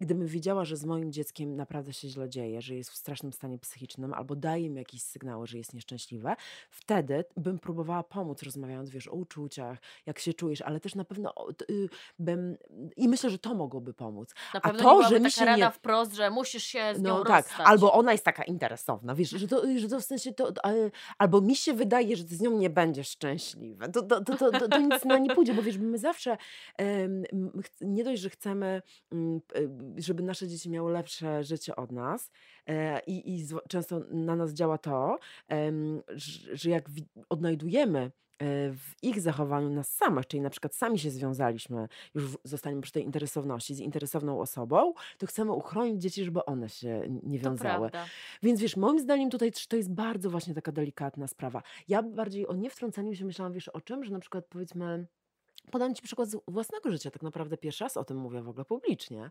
Gdybym 0.00 0.26
wiedziała, 0.26 0.64
że 0.64 0.76
z 0.76 0.84
moim 0.84 1.12
dzieckiem 1.12 1.56
naprawdę 1.56 1.92
się 1.92 2.08
źle 2.08 2.28
dzieje, 2.28 2.62
że 2.62 2.74
jest 2.74 2.90
w 2.90 2.96
strasznym 2.96 3.32
stanie 3.32 3.58
psychicznym, 3.58 4.14
albo 4.14 4.36
daje 4.36 4.70
mi 4.70 4.78
jakieś 4.78 5.02
sygnały, 5.02 5.46
że 5.46 5.58
jest 5.58 5.74
nieszczęśliwe, 5.74 6.36
wtedy 6.82 7.24
bym 7.36 7.58
próbowała 7.58 8.02
pomóc, 8.02 8.42
rozmawiając, 8.42 8.90
wiesz, 8.90 9.08
o 9.08 9.12
uczuciach, 9.12 9.78
jak 10.06 10.18
się 10.18 10.34
czujesz, 10.34 10.60
ale 10.62 10.80
też 10.80 10.94
na 10.94 11.04
pewno 11.04 11.34
y, 11.70 11.88
bym, 12.18 12.56
i 12.96 13.08
myślę, 13.08 13.30
że 13.30 13.38
to 13.38 13.54
mogłoby 13.54 13.94
pomóc. 13.94 14.34
Na 14.54 14.60
A 14.62 14.68
pewno 14.68 14.82
to, 14.82 15.08
że 15.08 15.14
mi 15.20 15.24
taka 15.26 15.30
się 15.30 15.44
rada 15.44 15.66
nie- 15.66 15.72
wprost, 15.72 16.14
że 16.14 16.30
musisz 16.30 16.64
się 16.64 16.92
z 16.94 16.98
nią 17.02 17.18
No 17.18 17.24
tak, 17.24 17.44
rozstać. 17.46 17.66
albo 17.66 17.92
ona 17.92 18.12
jest 18.12 18.24
taka 18.24 18.42
interesowna, 18.44 19.14
wiesz, 19.14 19.30
że 19.30 19.48
to, 19.48 19.62
że 19.78 19.88
to 19.88 20.00
w 20.00 20.04
sensie 20.04 20.32
to, 20.32 20.52
albo 21.18 21.40
mi 21.40 21.56
się 21.56 21.72
wydaje, 21.72 22.16
że 22.16 22.24
ty 22.24 22.36
z 22.36 22.40
nią 22.40 22.58
nie 22.58 22.70
będziesz 22.70 23.08
szczęśliwy. 23.08 23.88
To, 23.88 24.02
to, 24.02 24.20
to, 24.24 24.36
to, 24.50 24.68
to, 24.68 24.78
nic 24.78 25.04
na 25.04 25.18
nie 25.18 25.34
pójdzie, 25.34 25.54
bo 25.54 25.62
wiesz, 25.62 25.78
my 25.78 25.98
zawsze 25.98 26.36
nie 27.80 28.04
dość, 28.04 28.22
że 28.22 28.30
chcemy, 28.30 28.82
mm, 29.12 29.40
y, 29.56 29.70
żeby 30.02 30.22
nasze 30.22 30.48
dzieci 30.48 30.70
miały 30.70 30.92
lepsze 30.92 31.44
życie 31.44 31.76
od 31.76 31.92
nas 31.92 32.30
i, 33.06 33.34
i 33.34 33.44
zwo- 33.46 33.68
często 33.68 34.00
na 34.10 34.36
nas 34.36 34.52
działa 34.52 34.78
to, 34.78 35.18
że, 36.52 36.70
jak 36.70 36.90
odnajdujemy 37.28 37.98
e, 38.00 38.10
w 38.72 38.94
ich 39.02 39.20
zachowaniu 39.20 39.70
nas 39.70 39.92
samych, 39.96 40.26
czyli 40.26 40.40
na 40.40 40.50
przykład 40.50 40.74
sami 40.74 40.98
się 40.98 41.10
związaliśmy, 41.10 41.88
już 42.14 42.38
zostaniemy 42.44 42.82
przy 42.82 42.92
tej 42.92 43.04
interesowności 43.04 43.74
z 43.74 43.80
interesowną 43.80 44.40
osobą, 44.40 44.94
to 45.18 45.26
chcemy 45.26 45.52
uchronić 45.52 46.02
dzieci, 46.02 46.24
żeby 46.24 46.44
one 46.44 46.68
się 46.68 47.02
nie 47.22 47.38
wiązały. 47.38 47.90
Więc 48.42 48.60
wiesz, 48.60 48.76
moim 48.76 48.98
zdaniem 49.00 49.30
tutaj 49.30 49.52
to 49.68 49.76
jest 49.76 49.92
bardzo 49.92 50.30
właśnie 50.30 50.54
taka 50.54 50.72
delikatna 50.72 51.26
sprawa. 51.26 51.62
Ja 51.88 52.02
bardziej 52.02 52.46
o 52.48 52.54
niewtrącaniu 52.54 53.14
się 53.14 53.24
myślałam, 53.24 53.52
wiesz, 53.52 53.68
o 53.68 53.80
czym, 53.80 54.04
że 54.04 54.12
na 54.12 54.18
przykład 54.20 54.44
powiedzmy, 54.48 55.06
podam 55.70 55.94
ci 55.94 56.02
przykład 56.02 56.28
z 56.28 56.36
własnego 56.48 56.90
życia, 56.90 57.10
tak 57.10 57.22
naprawdę 57.22 57.56
pierwszy 57.56 57.84
raz 57.84 57.96
o 57.96 58.04
tym 58.04 58.16
mówię 58.16 58.42
w 58.42 58.48
ogóle 58.48 58.64
publicznie, 58.64 59.30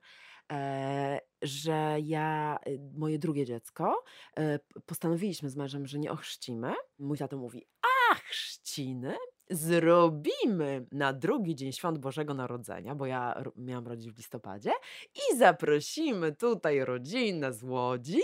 e, 0.52 1.20
że 1.42 1.98
ja, 2.04 2.60
y, 2.68 2.80
moje 2.98 3.20
drugie 3.20 3.46
dziecko, 3.46 4.04
e, 4.38 4.60
postanowiliśmy 4.86 5.50
z 5.50 5.56
mężem, 5.56 5.88
że 5.88 6.00
nie 6.00 6.12
ochrzcimy. 6.12 6.74
Mój 7.00 7.18
tato 7.18 7.38
mówi, 7.38 7.66
a 7.82 8.16
chrzciny? 8.16 9.16
Zrobimy 9.50 10.86
na 10.92 11.14
drugi 11.14 11.56
dzień 11.56 11.72
świąt 11.72 11.98
Bożego 11.98 12.34
Narodzenia, 12.34 12.96
bo 12.96 13.06
ja 13.06 13.44
miałam 13.56 13.88
rodzić 13.88 14.12
w 14.12 14.18
listopadzie, 14.18 14.72
i 15.16 15.38
zaprosimy 15.38 16.36
tutaj 16.36 16.86
rodzinę 16.86 17.54
z 17.54 17.64
Łodzi 17.64 18.20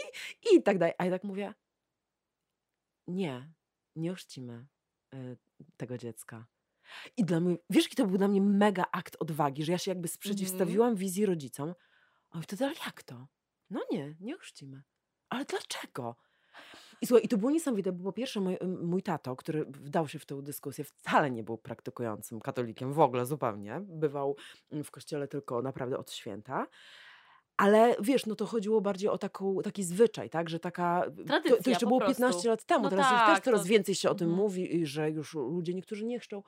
i 0.54 0.64
tak 0.64 0.78
dalej. 0.78 0.96
A 0.98 1.06
ja 1.06 1.12
tak 1.12 1.24
mówię, 1.24 1.54
nie, 3.08 3.54
nie 3.96 4.12
ochrzcimy 4.12 4.66
y, 5.14 5.38
tego 5.78 5.98
dziecka. 5.98 6.46
I 7.18 7.26
dla 7.26 7.40
mnie, 7.40 7.58
wiesz, 7.70 7.84
jaki 7.84 7.96
to 7.96 8.08
był 8.08 8.18
dla 8.18 8.28
mnie 8.28 8.42
mega 8.42 8.86
akt 8.92 9.18
odwagi, 9.20 9.64
że 9.64 9.72
ja 9.72 9.78
się 9.78 9.92
jakby 9.92 10.08
sprzeciwstawiłam 10.08 10.96
wizji 10.96 11.26
rodzicom. 11.26 11.74
A 12.30 12.42
wtedy, 12.42 12.66
ale 12.66 12.74
jak 12.86 13.04
to? 13.04 13.28
No 13.70 13.82
nie, 13.92 14.16
nie 14.20 14.36
ochrzcimy. 14.36 14.84
Ale 15.30 15.46
dlaczego? 15.46 16.16
I 17.02 17.08
słuchaj, 17.08 17.26
i 17.26 17.28
to 17.28 17.38
było 17.38 17.52
niesamowite, 17.52 17.92
bo 17.92 18.04
po 18.04 18.14
pierwsze 18.14 18.40
mój, 18.40 18.58
mój 18.82 19.04
tato, 19.04 19.36
który 19.36 19.66
wdał 19.66 20.08
się 20.08 20.20
w 20.20 20.26
tę 20.26 20.42
dyskusję, 20.42 20.84
wcale 20.84 21.32
nie 21.32 21.44
był 21.44 21.58
praktykującym 21.58 22.40
katolikiem, 22.40 22.94
w 22.94 23.00
ogóle 23.00 23.26
zupełnie. 23.26 23.82
Bywał 23.82 24.36
mm, 24.72 24.84
w 24.84 24.92
kościele 24.92 25.28
tylko 25.28 25.62
naprawdę 25.62 25.98
od 25.98 26.12
święta. 26.12 26.68
Ale 27.58 27.96
wiesz, 28.00 28.26
no 28.26 28.36
to 28.36 28.46
chodziło 28.46 28.82
bardziej 28.82 29.10
o 29.10 29.18
taką, 29.18 29.62
taki 29.64 29.84
zwyczaj, 29.84 30.30
tak? 30.30 30.50
Że 30.50 30.60
taka. 30.60 31.04
To, 31.06 31.12
to 31.12 31.24
Tradycja 31.24 31.70
jeszcze 31.70 31.86
było 31.86 32.00
prostu. 32.00 32.22
15 32.22 32.50
lat 32.50 32.64
temu. 32.64 32.84
No 32.84 32.90
Teraz 32.90 33.12
już 33.12 33.20
tak, 33.20 33.36
też 33.36 33.46
coraz 33.46 33.62
to- 33.62 33.68
więcej 33.68 33.96
się 33.96 34.10
o 34.10 34.16
tym 34.16 34.30
mhm. 34.30 34.44
mówi, 34.44 34.86
że 34.86 35.12
już 35.12 35.34
ludzie 35.34 35.74
niektórzy 35.74 36.06
nie 36.06 36.20
chrzczą. 36.20 36.44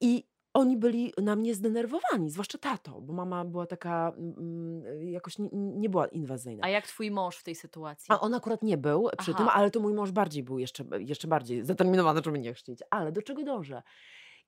I 0.00 0.24
oni 0.54 0.76
byli 0.76 1.12
na 1.22 1.36
mnie 1.36 1.54
zdenerwowani, 1.54 2.30
zwłaszcza 2.30 2.58
tato, 2.58 3.00
bo 3.00 3.12
mama 3.12 3.44
była 3.44 3.66
taka, 3.66 4.12
mm, 4.16 5.06
jakoś 5.06 5.38
nie, 5.38 5.48
nie 5.52 5.88
była 5.88 6.06
inwazyjna. 6.06 6.64
A 6.64 6.68
jak 6.68 6.86
twój 6.86 7.10
mąż 7.10 7.36
w 7.36 7.42
tej 7.42 7.54
sytuacji? 7.54 8.06
A 8.08 8.20
on 8.20 8.34
akurat 8.34 8.62
nie 8.62 8.78
był 8.78 9.08
przy 9.18 9.34
tym, 9.34 9.48
Aha. 9.48 9.52
ale 9.54 9.70
to 9.70 9.80
mój 9.80 9.94
mąż 9.94 10.10
bardziej 10.10 10.42
był 10.42 10.58
jeszcze, 10.58 10.84
jeszcze 10.98 11.28
bardziej 11.28 11.64
zdeterminowany, 11.64 12.20
żeby 12.24 12.38
nie 12.38 12.54
chrzcić. 12.54 12.78
Ale 12.90 13.12
do 13.12 13.22
czego 13.22 13.44
dążę? 13.44 13.82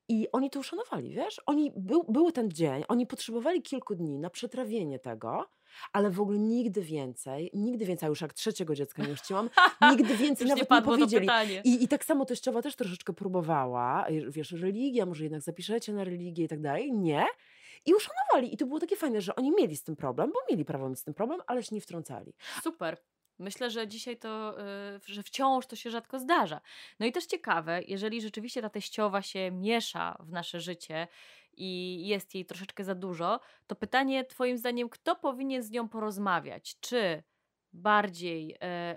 I 0.09 0.29
oni 0.33 0.51
to 0.51 0.61
uszanowali, 0.61 1.11
wiesz? 1.11 1.41
Oni 1.47 1.73
był 1.77 2.05
był 2.09 2.33
ten 2.33 2.51
dzień, 2.51 2.85
oni 2.89 3.07
potrzebowali 3.07 3.63
kilku 3.63 3.95
dni 3.95 4.19
na 4.19 4.31
przetrawienie 4.31 4.99
tego, 4.99 5.47
ale 5.93 6.11
w 6.11 6.21
ogóle 6.21 6.39
nigdy 6.39 6.83
więcej, 6.83 7.51
nigdy 7.55 7.85
więcej, 7.85 8.07
a 8.07 8.09
już 8.09 8.21
jak 8.21 8.33
trzeciego 8.33 8.75
dziecka 8.75 9.03
nie 9.03 9.15
chciałam, 9.15 9.51
nigdy 9.91 10.17
więcej 10.25 10.47
nie 10.47 10.55
nawet 10.55 10.71
nie 10.71 10.77
to 10.77 10.83
powiedzieli. 10.83 11.29
I, 11.65 11.85
I 11.85 11.89
tak 11.89 12.05
samo 12.05 12.25
teściowa 12.25 12.63
też 12.63 12.77
troszeczkę 12.77 13.13
próbowała, 13.13 14.07
wiesz, 14.29 14.53
religia, 14.53 15.07
może 15.07 15.23
jednak 15.23 15.43
zapiszecie 15.43 15.93
na 15.93 16.05
religię 16.05 16.45
i 16.45 16.49
tak 16.49 16.61
dalej. 16.61 16.93
Nie. 16.93 17.27
I 17.87 17.95
uszanowali. 17.95 18.55
I 18.55 18.57
to 18.57 18.67
było 18.67 18.81
takie 18.81 18.97
fajne, 18.97 19.21
że 19.21 19.37
oni 19.37 19.53
mieli 19.53 19.77
z 19.77 19.83
tym 19.83 19.97
problem, 19.97 20.31
bo 20.33 20.39
mieli 20.51 20.65
prawo 20.65 20.89
mieć 20.89 20.99
z 20.99 21.05
tym 21.05 21.15
problem, 21.15 21.41
ale 21.47 21.63
się 21.63 21.75
nie 21.75 21.81
wtrącali. 21.81 22.33
Super. 22.63 22.97
Myślę, 23.39 23.71
że 23.71 23.89
dzisiaj 23.89 24.17
to, 24.17 24.61
y, 24.61 25.01
że 25.07 25.23
wciąż 25.23 25.67
to 25.67 25.77
się 25.77 25.91
rzadko 25.91 26.19
zdarza. 26.19 26.61
No 27.01 27.07
i 27.07 27.13
też 27.13 27.27
ciekawe, 27.27 27.83
jeżeli 27.89 28.21
rzeczywiście 28.23 28.63
ta 28.63 28.71
teściowa 28.71 29.23
się 29.23 29.51
miesza 29.51 30.17
w 30.21 30.33
nasze 30.33 30.61
życie 30.61 31.09
i 31.57 32.03
jest 32.07 32.35
jej 32.35 32.45
troszeczkę 32.47 32.85
za 32.85 32.95
dużo, 32.95 33.41
to 33.67 33.77
pytanie 33.77 34.25
Twoim 34.25 34.59
zdaniem, 34.59 34.89
kto 34.89 35.17
powinien 35.17 35.63
z 35.63 35.71
nią 35.71 35.89
porozmawiać? 35.89 36.77
Czy 36.81 37.23
bardziej 37.73 38.57
e, 38.63 38.97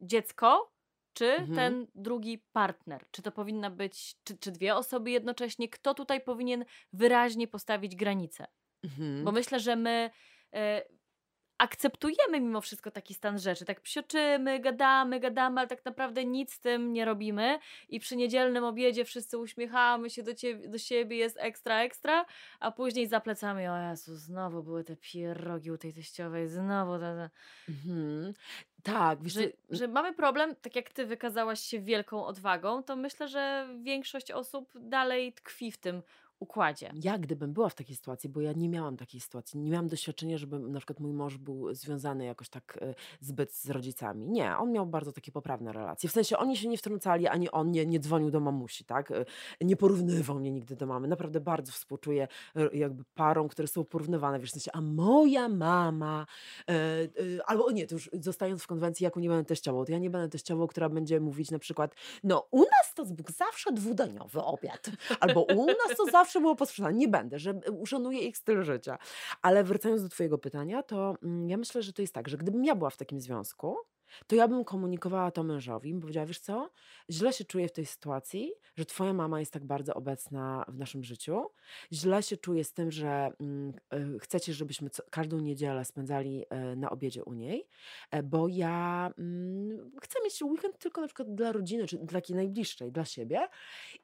dziecko, 0.00 0.72
czy 1.12 1.26
Mhm. 1.26 1.54
ten 1.54 1.86
drugi 1.94 2.38
partner? 2.52 3.04
Czy 3.10 3.22
to 3.22 3.32
powinna 3.32 3.70
być, 3.70 4.14
czy, 4.24 4.38
czy 4.38 4.52
dwie 4.52 4.76
osoby 4.76 5.10
jednocześnie? 5.10 5.68
Kto 5.68 5.94
tutaj 5.94 6.20
powinien 6.20 6.64
wyraźnie 6.92 7.48
postawić 7.48 7.96
granicę? 7.96 8.46
Mhm. 8.84 9.24
Bo 9.24 9.32
myślę, 9.32 9.60
że 9.60 9.76
my 9.76 10.10
e, 10.54 10.82
akceptujemy 11.58 12.40
mimo 12.40 12.60
wszystko 12.60 12.90
taki 12.90 13.14
stan 13.14 13.38
rzeczy. 13.38 13.64
Tak 13.64 13.80
psioczymy, 13.80 14.60
gadamy, 14.60 15.20
gadamy, 15.20 15.60
ale 15.60 15.68
tak 15.68 15.84
naprawdę 15.84 16.24
nic 16.24 16.52
z 16.52 16.60
tym 16.60 16.92
nie 16.92 17.04
robimy. 17.04 17.58
I 17.88 18.00
przy 18.00 18.16
niedzielnym 18.16 18.64
obiedzie 18.64 19.04
wszyscy 19.04 19.38
uśmiechamy 19.38 20.10
się 20.10 20.22
do, 20.22 20.34
ciebie, 20.34 20.68
do 20.68 20.78
siebie, 20.78 21.16
jest 21.16 21.36
ekstra, 21.40 21.82
ekstra, 21.82 22.26
a 22.60 22.72
później 22.72 23.06
za 23.06 23.20
plecami, 23.20 23.68
o 23.68 23.90
Jezu, 23.90 24.16
znowu 24.16 24.62
były 24.62 24.84
te 24.84 24.96
pierogi 24.96 25.70
u 25.70 25.78
tej 25.78 25.92
teściowej, 25.92 26.48
znowu 26.48 26.98
ta. 26.98 27.30
Mhm. 27.68 28.34
Tak, 28.82 29.22
wiesz, 29.22 29.32
Że, 29.32 29.42
że 29.70 29.88
mamy 29.88 30.12
problem, 30.12 30.56
tak 30.62 30.76
jak 30.76 30.90
ty 30.90 31.06
wykazałaś 31.06 31.60
się 31.60 31.80
wielką 31.80 32.26
odwagą, 32.26 32.82
to 32.82 32.96
myślę, 32.96 33.28
że 33.28 33.68
większość 33.82 34.30
osób 34.30 34.72
dalej 34.80 35.32
tkwi 35.32 35.72
w 35.72 35.78
tym 35.78 36.02
układzie. 36.40 36.90
Ja 36.94 37.18
gdybym 37.18 37.52
była 37.52 37.68
w 37.68 37.74
takiej 37.74 37.96
sytuacji, 37.96 38.28
bo 38.30 38.40
ja 38.40 38.52
nie 38.52 38.68
miałam 38.68 38.96
takiej 38.96 39.20
sytuacji, 39.20 39.60
nie 39.60 39.70
miałam 39.70 39.88
doświadczenia, 39.88 40.38
żeby 40.38 40.58
na 40.58 40.78
przykład 40.78 41.00
mój 41.00 41.12
mąż 41.12 41.36
był 41.36 41.74
związany 41.74 42.24
jakoś 42.24 42.48
tak 42.48 42.78
e, 42.82 42.94
zbyt 43.20 43.54
z 43.54 43.70
rodzicami. 43.70 44.28
Nie, 44.28 44.56
on 44.56 44.72
miał 44.72 44.86
bardzo 44.86 45.12
takie 45.12 45.32
poprawne 45.32 45.72
relacje. 45.72 46.08
W 46.08 46.12
sensie 46.12 46.38
oni 46.38 46.56
się 46.56 46.68
nie 46.68 46.78
wtrącali, 46.78 47.26
ani 47.26 47.50
on 47.50 47.70
nie, 47.70 47.86
nie 47.86 48.00
dzwonił 48.00 48.30
do 48.30 48.40
mamusi, 48.40 48.84
tak? 48.84 49.10
E, 49.10 49.24
Nie 49.60 49.76
porównywał 49.76 50.38
mnie 50.38 50.50
nigdy 50.50 50.76
do 50.76 50.86
mamy. 50.86 51.08
Naprawdę 51.08 51.40
bardzo 51.40 51.72
współczuję 51.72 52.28
e, 52.56 52.76
jakby 52.76 53.04
parom, 53.14 53.48
które 53.48 53.68
są 53.68 53.84
porównywane, 53.84 54.40
wiesz, 54.40 54.50
w 54.50 54.52
sensie, 54.52 54.70
a 54.74 54.80
moja 54.80 55.48
mama, 55.48 56.26
albo 57.46 57.70
nie, 57.70 57.86
to 57.86 57.94
już 57.94 58.10
zostając 58.12 58.62
w 58.62 58.66
konwencji, 58.66 59.04
jaką 59.04 59.20
nie 59.20 59.28
będę 59.28 59.44
teściową, 59.44 59.84
to 59.84 59.92
ja 59.92 59.98
nie 59.98 60.10
będę 60.10 60.28
teściową, 60.28 60.66
która 60.66 60.88
będzie 60.88 61.20
mówić 61.20 61.50
na 61.50 61.58
przykład, 61.58 61.94
no 62.24 62.46
u 62.50 62.58
nas 62.60 62.94
to 62.94 63.04
zawsze 63.32 63.72
dwudaniowy 63.72 64.42
obiad, 64.42 64.90
albo 65.20 65.42
u 65.42 65.66
nas 65.66 65.96
to 65.96 66.04
zawsze 66.12 66.27
było 66.34 66.56
posprzątane. 66.56 66.98
Nie 66.98 67.08
będę, 67.08 67.38
że 67.38 67.54
uszanuję 67.78 68.20
ich 68.20 68.36
styl 68.36 68.62
życia. 68.62 68.98
Ale 69.42 69.64
wracając 69.64 70.02
do 70.02 70.08
twojego 70.08 70.38
pytania, 70.38 70.82
to 70.82 71.14
mm, 71.22 71.50
ja 71.50 71.56
myślę, 71.56 71.82
że 71.82 71.92
to 71.92 72.02
jest 72.02 72.14
tak, 72.14 72.28
że 72.28 72.36
gdybym 72.36 72.64
ja 72.64 72.74
była 72.74 72.90
w 72.90 72.96
takim 72.96 73.20
związku, 73.20 73.76
to 74.26 74.36
ja 74.36 74.48
bym 74.48 74.64
komunikowała 74.64 75.30
to 75.30 75.42
mężowi, 75.42 75.92
bym 75.92 76.00
powiedziała, 76.00 76.26
wiesz 76.26 76.40
co, 76.40 76.70
źle 77.10 77.32
się 77.32 77.44
czuję 77.44 77.68
w 77.68 77.72
tej 77.72 77.86
sytuacji, 77.86 78.52
że 78.76 78.84
twoja 78.84 79.12
mama 79.12 79.40
jest 79.40 79.52
tak 79.52 79.64
bardzo 79.64 79.94
obecna 79.94 80.64
w 80.68 80.78
naszym 80.78 81.04
życiu, 81.04 81.50
źle 81.92 82.22
się 82.22 82.36
czuję 82.36 82.64
z 82.64 82.72
tym, 82.72 82.90
że 82.90 83.30
mm, 83.40 83.72
y, 83.94 84.18
chcecie, 84.18 84.52
żebyśmy 84.52 84.90
każdą 85.10 85.40
niedzielę 85.40 85.84
spędzali 85.84 86.44
y, 86.72 86.76
na 86.76 86.90
obiedzie 86.90 87.24
u 87.24 87.32
niej, 87.32 87.66
e, 88.10 88.22
bo 88.22 88.48
ja 88.48 89.10
mm, 89.18 89.90
chcę 90.02 90.18
mieć 90.24 90.42
weekend 90.42 90.78
tylko 90.78 91.00
na 91.00 91.06
przykład 91.06 91.34
dla 91.34 91.52
rodziny, 91.52 91.86
czy 91.86 91.98
dla 91.98 92.20
takiej 92.20 92.36
najbliższej, 92.36 92.92
dla 92.92 93.04
siebie. 93.04 93.48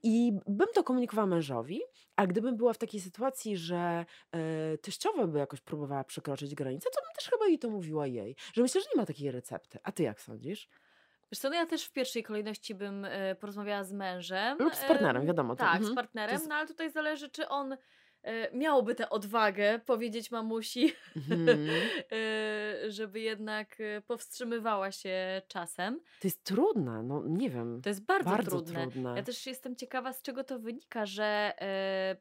I 0.02 0.32
bym 0.46 0.66
to 0.75 0.84
komunikowała 0.84 1.26
mężowi, 1.26 1.80
a 2.16 2.26
gdybym 2.26 2.56
była 2.56 2.73
w 2.73 2.78
takiej 2.78 3.00
sytuacji, 3.00 3.56
że 3.56 4.06
e, 4.32 4.78
teściowa 4.78 5.26
by 5.26 5.38
jakoś 5.38 5.61
próbowała 5.61 6.04
przekroczyć 6.04 6.54
granicę, 6.54 6.88
to 6.94 7.00
bym 7.00 7.14
też 7.16 7.30
chyba 7.30 7.46
jej 7.46 7.58
to 7.58 7.70
mówiła 7.70 8.06
jej, 8.06 8.37
że 8.54 8.62
myślę, 8.62 8.80
że 8.80 8.87
nie 8.94 9.00
ma 9.00 9.06
takiej 9.06 9.30
recepty. 9.30 9.78
A 9.82 9.92
ty 9.94 10.02
jak 10.02 10.20
sądzisz? 10.20 10.68
Wiesz 11.32 11.38
co, 11.38 11.48
no 11.50 11.54
ja 11.54 11.66
też 11.66 11.84
w 11.84 11.92
pierwszej 11.92 12.22
kolejności 12.22 12.74
bym 12.74 13.04
e, 13.04 13.34
porozmawiała 13.34 13.84
z 13.84 13.92
mężem. 13.92 14.58
Lub 14.58 14.74
z 14.74 14.84
partnerem, 14.84 15.22
em, 15.22 15.26
wiadomo, 15.26 15.56
to- 15.56 15.64
Tak, 15.64 15.74
mhm. 15.74 15.92
z 15.92 15.94
partnerem, 15.94 16.32
jest- 16.34 16.48
no 16.48 16.54
ale 16.54 16.66
tutaj 16.66 16.90
zależy, 16.90 17.30
czy 17.30 17.48
on 17.48 17.76
e, 18.22 18.56
miałby 18.56 18.94
tę 18.94 19.10
odwagę 19.10 19.78
powiedzieć 19.78 20.30
mamusi, 20.30 20.92
Mhm. 21.16 21.68
e, 22.12 22.90
żeby 22.90 23.20
jednak 23.20 23.80
e, 23.80 24.00
powstrzymywała 24.00 24.92
się 24.92 25.42
czasem. 25.48 26.00
To 26.20 26.26
jest 26.28 26.44
trudne, 26.44 27.02
no 27.02 27.22
nie 27.26 27.50
wiem. 27.50 27.80
To 27.82 27.88
jest 27.88 28.04
bardzo, 28.04 28.30
Bardzo 28.30 28.50
trudne. 28.50 28.82
trudne. 28.82 29.12
Ja 29.16 29.22
też 29.22 29.46
jestem 29.46 29.76
ciekawa, 29.76 30.12
z 30.12 30.22
czego 30.22 30.44
to 30.44 30.58
wynika, 30.58 31.06
że 31.06 31.52
e, 31.60 32.16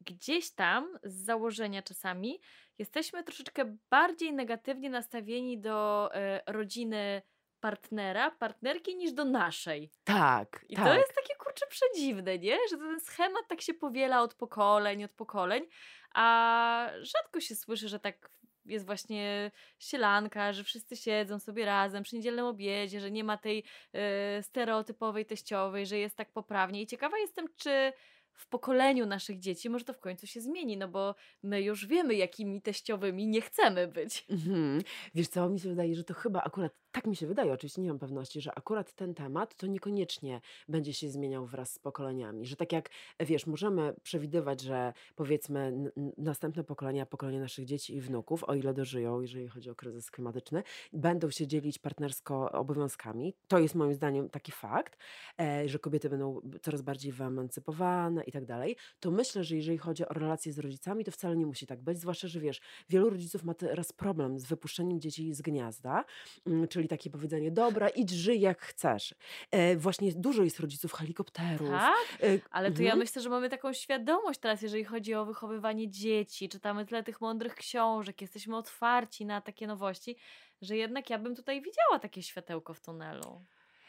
gdzieś 0.00 0.50
tam 0.50 0.98
z 1.04 1.14
założenia 1.24 1.82
czasami 1.82 2.40
jesteśmy 2.78 3.24
troszeczkę 3.24 3.76
bardziej 3.90 4.32
negatywnie 4.32 4.90
nastawieni 4.90 5.60
do 5.60 6.10
e, 6.14 6.42
rodziny 6.46 7.22
partnera, 7.60 8.30
partnerki 8.30 8.96
niż 8.96 9.12
do 9.12 9.24
naszej. 9.24 9.90
Tak, 10.04 10.64
I 10.68 10.76
tak. 10.76 10.84
to 10.84 10.94
jest 10.94 11.14
takie 11.14 11.34
kurczę 11.34 11.66
przedziwne, 11.66 12.38
nie? 12.38 12.58
Że 12.70 12.76
ten 12.76 13.00
schemat 13.00 13.48
tak 13.48 13.60
się 13.60 13.74
powiela 13.74 14.22
od 14.22 14.34
pokoleń, 14.34 15.04
od 15.04 15.12
pokoleń, 15.12 15.66
a 16.14 16.90
rzadko 17.00 17.40
się 17.40 17.54
słyszy, 17.54 17.88
że 17.88 18.00
tak 18.00 18.30
jest 18.66 18.86
właśnie 18.86 19.50
sielanka, 19.78 20.52
że 20.52 20.64
wszyscy 20.64 20.96
siedzą 20.96 21.38
sobie 21.38 21.64
razem 21.64 22.02
przy 22.02 22.16
niedzielnym 22.16 22.44
obiedzie, 22.44 23.00
że 23.00 23.10
nie 23.10 23.24
ma 23.24 23.36
tej 23.36 23.64
e, 23.92 24.42
stereotypowej 24.42 25.26
teściowej, 25.26 25.86
że 25.86 25.98
jest 25.98 26.16
tak 26.16 26.32
poprawnie. 26.32 26.82
I 26.82 26.86
ciekawa 26.86 27.18
jestem, 27.18 27.46
czy 27.56 27.92
w 28.34 28.48
pokoleniu 28.48 29.06
naszych 29.06 29.38
dzieci 29.38 29.70
może 29.70 29.84
to 29.84 29.92
w 29.92 30.00
końcu 30.00 30.26
się 30.26 30.40
zmieni, 30.40 30.76
no 30.76 30.88
bo 30.88 31.14
my 31.42 31.62
już 31.62 31.86
wiemy, 31.86 32.14
jakimi 32.14 32.62
teściowymi 32.62 33.26
nie 33.26 33.40
chcemy 33.40 33.88
być. 33.88 34.26
Mhm. 34.30 34.82
Wiesz 35.14 35.28
co, 35.28 35.48
mi 35.48 35.60
się 35.60 35.68
wydaje, 35.68 35.94
że 35.94 36.04
to 36.04 36.14
chyba 36.14 36.42
akurat, 36.42 36.72
tak 36.94 37.06
mi 37.06 37.16
się 37.16 37.26
wydaje, 37.26 37.52
oczywiście 37.52 37.82
nie 37.82 37.88
mam 37.88 37.98
pewności, 37.98 38.40
że 38.40 38.58
akurat 38.58 38.92
ten 38.92 39.14
temat 39.14 39.54
to 39.54 39.66
niekoniecznie 39.66 40.40
będzie 40.68 40.94
się 40.94 41.10
zmieniał 41.10 41.46
wraz 41.46 41.72
z 41.72 41.78
pokoleniami. 41.78 42.46
Że 42.46 42.56
tak 42.56 42.72
jak, 42.72 42.90
wiesz, 43.20 43.46
możemy 43.46 43.94
przewidywać, 44.02 44.60
że 44.60 44.92
powiedzmy 45.16 45.90
następne 46.18 46.64
pokolenia, 46.64 47.06
pokolenie 47.06 47.40
naszych 47.40 47.64
dzieci 47.64 47.96
i 47.96 48.00
wnuków, 48.00 48.44
o 48.44 48.54
ile 48.54 48.74
dożyją, 48.74 49.20
jeżeli 49.20 49.48
chodzi 49.48 49.70
o 49.70 49.74
kryzys 49.74 50.10
klimatyczny, 50.10 50.62
będą 50.92 51.30
się 51.30 51.46
dzielić 51.46 51.78
partnersko 51.78 52.52
obowiązkami. 52.52 53.34
To 53.48 53.58
jest 53.58 53.74
moim 53.74 53.94
zdaniem 53.94 54.30
taki 54.30 54.52
fakt, 54.52 54.96
e, 55.40 55.68
że 55.68 55.78
kobiety 55.78 56.10
będą 56.10 56.40
coraz 56.62 56.82
bardziej 56.82 57.12
wyemancypowane 57.12 58.24
i 58.24 58.32
tak 58.32 58.44
dalej. 58.44 58.76
To 59.00 59.10
myślę, 59.10 59.44
że 59.44 59.56
jeżeli 59.56 59.78
chodzi 59.78 60.08
o 60.08 60.12
relacje 60.12 60.52
z 60.52 60.58
rodzicami, 60.58 61.04
to 61.04 61.10
wcale 61.10 61.36
nie 61.36 61.46
musi 61.46 61.66
tak 61.66 61.80
być, 61.80 61.98
zwłaszcza, 61.98 62.28
że 62.28 62.40
wiesz, 62.40 62.60
wielu 62.88 63.10
rodziców 63.10 63.44
ma 63.44 63.54
teraz 63.54 63.92
problem 63.92 64.38
z 64.38 64.44
wypuszczeniem 64.44 65.00
dzieci 65.00 65.34
z 65.34 65.42
gniazda, 65.42 66.04
mm, 66.46 66.68
czyli 66.84 66.88
takie 66.98 67.10
powiedzenie, 67.10 67.50
dobra, 67.50 67.88
idź, 67.88 68.10
żyj 68.10 68.40
jak 68.40 68.60
chcesz. 68.60 69.14
E, 69.50 69.76
właśnie 69.76 70.12
dużo 70.12 70.42
jest 70.42 70.60
rodziców 70.60 70.92
helikopterów. 70.92 71.70
Tak? 71.70 71.94
E, 72.22 72.38
Ale 72.50 72.72
to 72.72 72.82
ja 72.82 72.84
mhm. 72.84 72.98
myślę, 72.98 73.22
że 73.22 73.28
mamy 73.28 73.48
taką 73.48 73.72
świadomość 73.72 74.40
teraz, 74.40 74.62
jeżeli 74.62 74.84
chodzi 74.84 75.14
o 75.14 75.24
wychowywanie 75.24 75.90
dzieci. 75.90 76.48
Czytamy 76.48 76.86
tyle 76.86 77.02
tych 77.02 77.20
mądrych 77.20 77.54
książek, 77.54 78.20
jesteśmy 78.20 78.56
otwarci 78.56 79.26
na 79.26 79.40
takie 79.40 79.66
nowości, 79.66 80.16
że 80.62 80.76
jednak 80.76 81.10
ja 81.10 81.18
bym 81.18 81.36
tutaj 81.36 81.62
widziała 81.62 81.98
takie 81.98 82.22
światełko 82.22 82.74
w 82.74 82.80
tunelu. 82.80 83.44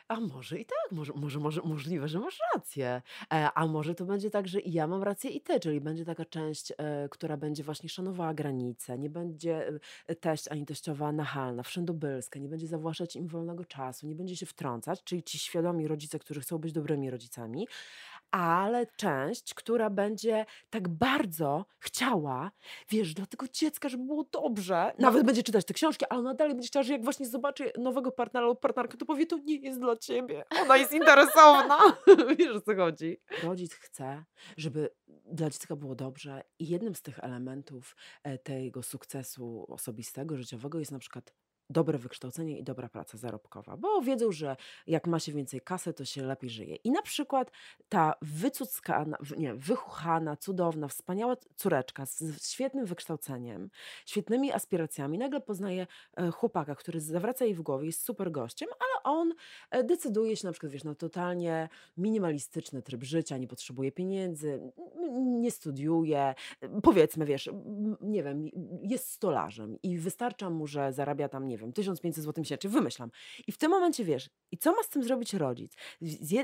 A 0.07 0.19
może 0.19 0.59
i 0.59 0.65
tak, 0.65 0.91
może, 0.91 1.13
może, 1.15 1.39
może 1.39 1.61
możliwe, 1.61 2.07
że 2.07 2.19
masz 2.19 2.39
rację. 2.55 3.01
E, 3.33 3.49
a 3.55 3.67
może 3.67 3.95
to 3.95 4.05
będzie 4.05 4.29
tak, 4.29 4.47
że 4.47 4.59
i 4.59 4.73
ja 4.73 4.87
mam 4.87 5.03
rację 5.03 5.31
i 5.31 5.41
ty, 5.41 5.59
czyli 5.59 5.81
będzie 5.81 6.05
taka 6.05 6.25
część, 6.25 6.73
e, 6.77 7.09
która 7.09 7.37
będzie 7.37 7.63
właśnie 7.63 7.89
szanowała 7.89 8.33
granice, 8.33 8.97
nie 8.99 9.09
będzie 9.09 9.67
e, 10.07 10.15
teść 10.15 10.47
ani 10.47 10.65
teściowa 10.65 11.11
nachalna, 11.11 11.63
wszędobylska, 11.63 12.39
nie 12.39 12.49
będzie 12.49 12.67
zawłaszczać 12.67 13.15
im 13.15 13.27
wolnego 13.27 13.65
czasu, 13.65 14.07
nie 14.07 14.15
będzie 14.15 14.35
się 14.35 14.45
wtrącać, 14.45 15.03
czyli 15.03 15.23
ci 15.23 15.39
świadomi 15.39 15.87
rodzice, 15.87 16.19
którzy 16.19 16.41
chcą 16.41 16.57
być 16.57 16.73
dobrymi 16.73 17.09
rodzicami, 17.09 17.67
ale 18.31 18.85
część, 18.97 19.53
która 19.53 19.89
będzie 19.89 20.45
tak 20.69 20.87
bardzo 20.87 21.65
chciała, 21.79 22.51
wiesz, 22.89 23.13
dla 23.13 23.25
tego 23.25 23.45
dziecka, 23.47 23.89
żeby 23.89 24.03
było 24.05 24.23
dobrze. 24.31 24.93
Nawet 24.99 25.25
będzie 25.25 25.43
czytać 25.43 25.65
te 25.65 25.73
książki, 25.73 26.05
ale 26.09 26.19
ona 26.19 26.33
dalej 26.33 26.53
będzie 26.53 26.67
chciała, 26.67 26.83
że 26.83 26.93
jak 26.93 27.03
właśnie 27.03 27.25
zobaczy 27.27 27.71
nowego 27.77 28.11
partnera 28.11 28.45
lub 28.45 28.59
partnerkę, 28.59 28.97
to 28.97 29.05
powie, 29.05 29.25
to 29.25 29.37
nie 29.37 29.55
jest 29.55 29.79
dla 29.79 29.95
ciebie. 29.95 30.43
Ona 30.61 30.77
jest 30.77 30.93
interesowna. 30.93 31.77
wiesz, 32.39 32.55
o 32.55 32.61
co 32.61 32.75
chodzi. 32.75 33.17
Rodzic 33.43 33.73
chce, 33.73 34.23
żeby 34.57 34.89
dla 35.25 35.49
dziecka 35.49 35.75
było 35.75 35.95
dobrze 35.95 36.43
i 36.59 36.67
jednym 36.67 36.95
z 36.95 37.01
tych 37.01 37.19
elementów 37.19 37.95
e, 38.23 38.37
tego 38.37 38.83
sukcesu 38.83 39.65
osobistego, 39.69 40.37
życiowego 40.37 40.79
jest 40.79 40.91
na 40.91 40.99
przykład 40.99 41.33
dobre 41.69 41.97
wykształcenie 41.97 42.59
i 42.59 42.63
dobra 42.63 42.89
praca 42.89 43.17
zarobkowa, 43.17 43.77
bo 43.77 44.01
wiedzą, 44.01 44.31
że 44.31 44.55
jak 44.87 45.07
ma 45.07 45.19
się 45.19 45.31
więcej 45.31 45.61
kasy, 45.61 45.93
to 45.93 46.05
się 46.05 46.23
lepiej 46.23 46.49
żyje. 46.49 46.75
I 46.75 46.91
na 46.91 47.01
przykład 47.01 47.51
ta 47.89 48.13
wycuckana, 48.21 49.17
nie, 49.37 49.55
wychuchana, 49.55 50.35
cudowna, 50.37 50.87
wspaniała 50.87 51.35
córeczka 51.55 52.05
z, 52.05 52.47
świetnym 52.51 52.85
wykształceniem, 52.85 53.69
świetnymi 54.05 54.51
aspiracjami, 54.51 55.17
nagle 55.17 55.41
poznaje 55.41 55.87
e, 56.17 56.31
chłopaka, 56.31 56.75
który 56.75 57.01
zawraca 57.01 57.45
jej 57.45 57.53
w 57.53 57.61
głowie, 57.61 57.85
jest 57.85 58.01
super 58.01 58.31
gościem, 58.31 58.69
ale 58.79 59.03
on 59.03 59.33
e, 59.71 59.83
decyduje 59.83 60.35
się 60.35 60.47
na 60.47 60.51
przykład, 60.51 60.71
wiesz, 60.71 60.83
na 60.83 60.95
totalnie 60.95 61.69
minimalistyczny 61.97 62.81
tryb 62.81 63.03
życia, 63.03 63.37
nie 63.37 63.47
potrzebuje 63.47 63.91
pieniędzy, 63.91 64.71
nie 65.25 65.51
studiuje, 65.51 66.33
powiedzmy, 66.83 67.25
wiesz, 67.25 67.49
nie 68.01 68.23
wiem, 68.23 68.49
jest 68.81 69.11
stolarzem 69.11 69.77
i 69.83 69.97
wystarcza 69.97 70.49
mu, 70.49 70.67
że 70.67 70.93
zarabia 70.93 71.29
tam, 71.29 71.47
nie 71.47 71.54
wiem, 71.57 71.73
1500 71.73 72.23
zł 72.23 72.41
miesięcznie, 72.41 72.69
wymyślam. 72.69 73.11
I 73.47 73.51
w 73.51 73.57
tym 73.57 73.71
momencie, 73.71 74.03
wiesz, 74.03 74.29
i 74.51 74.57
co 74.57 74.71
ma 74.71 74.83
z 74.83 74.89
tym 74.89 75.03
zrobić 75.03 75.33
rodzic? 75.33 75.73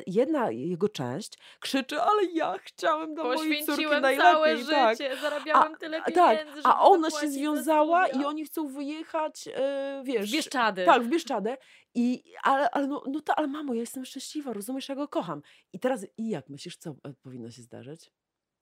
Jedna 0.07 0.51
jego 0.51 0.89
część 0.89 1.37
krzyczy, 1.59 2.01
ale 2.01 2.23
ja 2.25 2.57
chciałem 2.63 3.15
dla 3.15 3.23
mojej 3.23 3.65
córki 3.65 3.85
najlepiej. 3.85 4.17
całe 4.17 4.65
tak. 4.65 4.97
życie, 4.97 5.17
zarabiałem 5.21 5.75
tyle 5.75 6.01
a, 6.01 6.05
pieniędzy, 6.11 6.61
tak, 6.61 6.75
a 6.75 6.81
ona 6.81 7.09
się 7.09 7.27
związała 7.29 8.07
i 8.07 8.25
oni 8.25 8.45
chcą 8.45 8.67
wyjechać, 8.67 9.47
e, 9.47 10.01
wiesz, 10.05 10.29
W 10.29 10.33
Bieszczady. 10.33 10.85
tak, 10.85 11.03
w 11.03 11.07
Bieszczadę. 11.07 11.57
I, 11.95 12.23
ale, 12.43 12.69
ale, 12.69 12.87
no, 12.87 13.03
no 13.07 13.19
to, 13.21 13.35
ale 13.35 13.47
mamo, 13.47 13.73
ja 13.73 13.79
jestem 13.79 14.05
szczęśliwa, 14.05 14.53
rozumiesz, 14.53 14.89
ja 14.89 14.95
go 14.95 15.07
kocham. 15.07 15.41
I 15.73 15.79
teraz, 15.79 16.05
i 16.17 16.29
jak 16.29 16.49
myślisz, 16.49 16.77
co 16.77 16.89
e, 16.89 17.13
powinno 17.21 17.51
się 17.51 17.61
zdarzyć? 17.61 18.11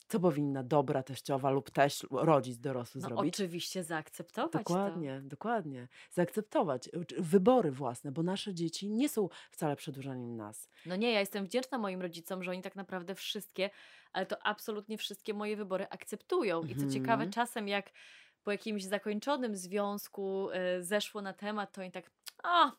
Co 0.09 0.19
powinna 0.19 0.63
dobra 0.63 1.03
teściowa 1.03 1.49
lub 1.49 1.71
teść, 1.71 2.03
rodzic 2.11 2.57
dorosły 2.59 3.01
No 3.01 3.07
zrobić? 3.07 3.35
oczywiście 3.35 3.83
zaakceptować 3.83 4.51
to. 4.51 4.57
Dokładnie, 4.59 5.21
dokładnie. 5.23 5.87
Zaakceptować 6.11 6.89
czy- 7.07 7.21
wybory 7.21 7.71
własne, 7.71 8.11
bo 8.11 8.23
nasze 8.23 8.53
dzieci 8.53 8.89
nie 8.89 9.09
są 9.09 9.29
wcale 9.51 9.75
przedłużeniem 9.75 10.35
nas. 10.35 10.69
No 10.85 10.95
nie, 10.95 11.11
ja 11.11 11.19
jestem 11.19 11.45
wdzięczna 11.45 11.77
moim 11.77 12.01
rodzicom, 12.01 12.43
że 12.43 12.51
oni 12.51 12.61
tak 12.61 12.75
naprawdę 12.75 13.15
wszystkie, 13.15 13.69
ale 14.13 14.25
to 14.25 14.45
absolutnie 14.47 14.97
wszystkie 14.97 15.33
moje 15.33 15.57
wybory 15.57 15.87
akceptują. 15.89 16.63
I 16.63 16.75
co 16.75 16.87
ciekawe, 16.87 17.13
Mhm. 17.13 17.31
czasem 17.31 17.67
jak 17.67 17.91
po 18.43 18.51
jakimś 18.51 18.83
zakończonym 18.83 19.55
związku 19.55 20.49
y, 20.49 20.83
zeszło 20.83 21.21
na 21.21 21.33
temat, 21.33 21.71
to 21.73 21.81
oni 21.81 21.91
tak, 21.91 22.11
a 22.43 22.71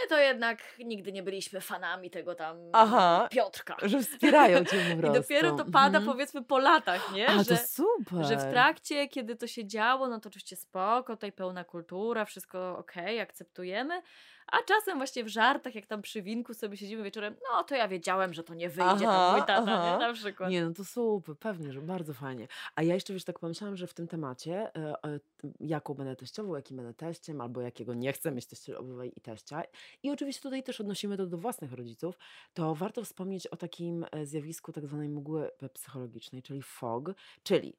my 0.00 0.08
to 0.08 0.18
jednak 0.18 0.58
nigdy 0.78 1.12
nie 1.12 1.22
byliśmy 1.22 1.60
fanami 1.60 2.10
tego 2.10 2.34
tam 2.34 2.56
Aha, 2.72 3.28
Piotrka. 3.30 3.76
Że 3.82 4.00
wspierają 4.02 4.64
cię 4.64 4.76
po 4.76 4.92
I 4.98 5.00
prostu. 5.00 5.20
dopiero 5.22 5.50
to 5.56 5.64
pada 5.64 5.98
Mhm. 5.98 6.04
powiedzmy 6.06 6.44
po 6.44 6.58
latach, 6.58 7.12
nie? 7.12 7.28
A, 7.28 7.36
to 7.36 7.44
że, 7.44 7.56
super. 7.56 8.24
że 8.26 8.36
w 8.36 8.50
trakcie, 8.50 9.08
kiedy 9.08 9.36
to 9.36 9.46
się 9.46 9.66
działo, 9.66 10.08
no 10.08 10.20
to 10.20 10.28
oczywiście 10.28 10.56
spoko, 10.56 11.16
tutaj 11.16 11.32
pełna 11.32 11.64
kultura, 11.64 12.24
wszystko 12.24 12.78
okej, 12.78 13.20
akceptujemy, 13.20 14.02
a 14.46 14.62
czasem 14.62 14.98
właśnie 14.98 15.24
w 15.24 15.28
żartach, 15.28 15.74
jak 15.74 15.86
tam 15.86 16.02
przy 16.02 16.22
winku 16.22 16.54
sobie 16.54 16.76
siedzimy 16.76 17.02
wieczorem, 17.02 17.36
no 17.50 17.64
to 17.64 17.74
ja 17.74 17.88
wiedziałem, 17.88 18.34
że 18.34 18.44
to 18.44 18.54
nie 18.54 18.68
wyjdzie, 18.68 19.04
tam 19.04 19.32
mój 19.32 19.40
Aha, 19.40 19.44
tata, 19.46 19.72
aha. 19.72 19.92
nie? 19.92 20.06
Na 20.06 20.12
przykład. 20.12 20.50
Nie, 20.50 20.64
no 20.64 20.72
to 20.74 20.84
super, 20.84 21.36
pewnie, 21.38 21.72
że 21.72 21.80
bardzo 21.80 22.14
fajnie. 22.14 22.48
A 22.74 22.82
ja 22.82 22.94
jeszcze, 22.94 23.12
wiesz, 23.12 23.24
tak 23.24 23.38
pomyślałam, 23.38 23.76
że 23.76 23.86
w 23.86 23.94
tym 23.94 24.08
temacie, 24.08 24.76
e, 24.76 25.20
jaką 25.60 25.94
będę 25.94 26.16
teściową, 26.16 26.56
jakim 26.56 26.76
będę 26.76 26.94
teściem, 26.94 27.40
albo 27.40 27.60
jakiego 27.60 27.94
nie 27.94 28.12
chcę 28.12 28.32
mieć 28.32 28.46
teściowej 28.46 29.12
i 29.18 29.20
teścia. 29.20 29.62
I 30.02 30.10
oczywiście 30.10 30.42
tutaj 30.42 30.62
też 30.62 30.80
odnosimy 30.80 31.16
to 31.16 31.26
do 31.26 31.38
własnych 31.38 31.72
rodziców, 31.72 32.18
to 32.54 32.74
warto 32.74 33.04
wspomnieć 33.04 33.46
o 33.46 33.56
takim 33.56 34.06
e, 34.12 34.26
zjawisku 34.26 34.72
tak 34.72 34.86
zwanej 34.86 35.08
mgły 35.08 35.50
psychologicznej, 35.74 36.42
czyli 36.42 36.62
fog, 36.62 37.10
czyli 37.42 37.76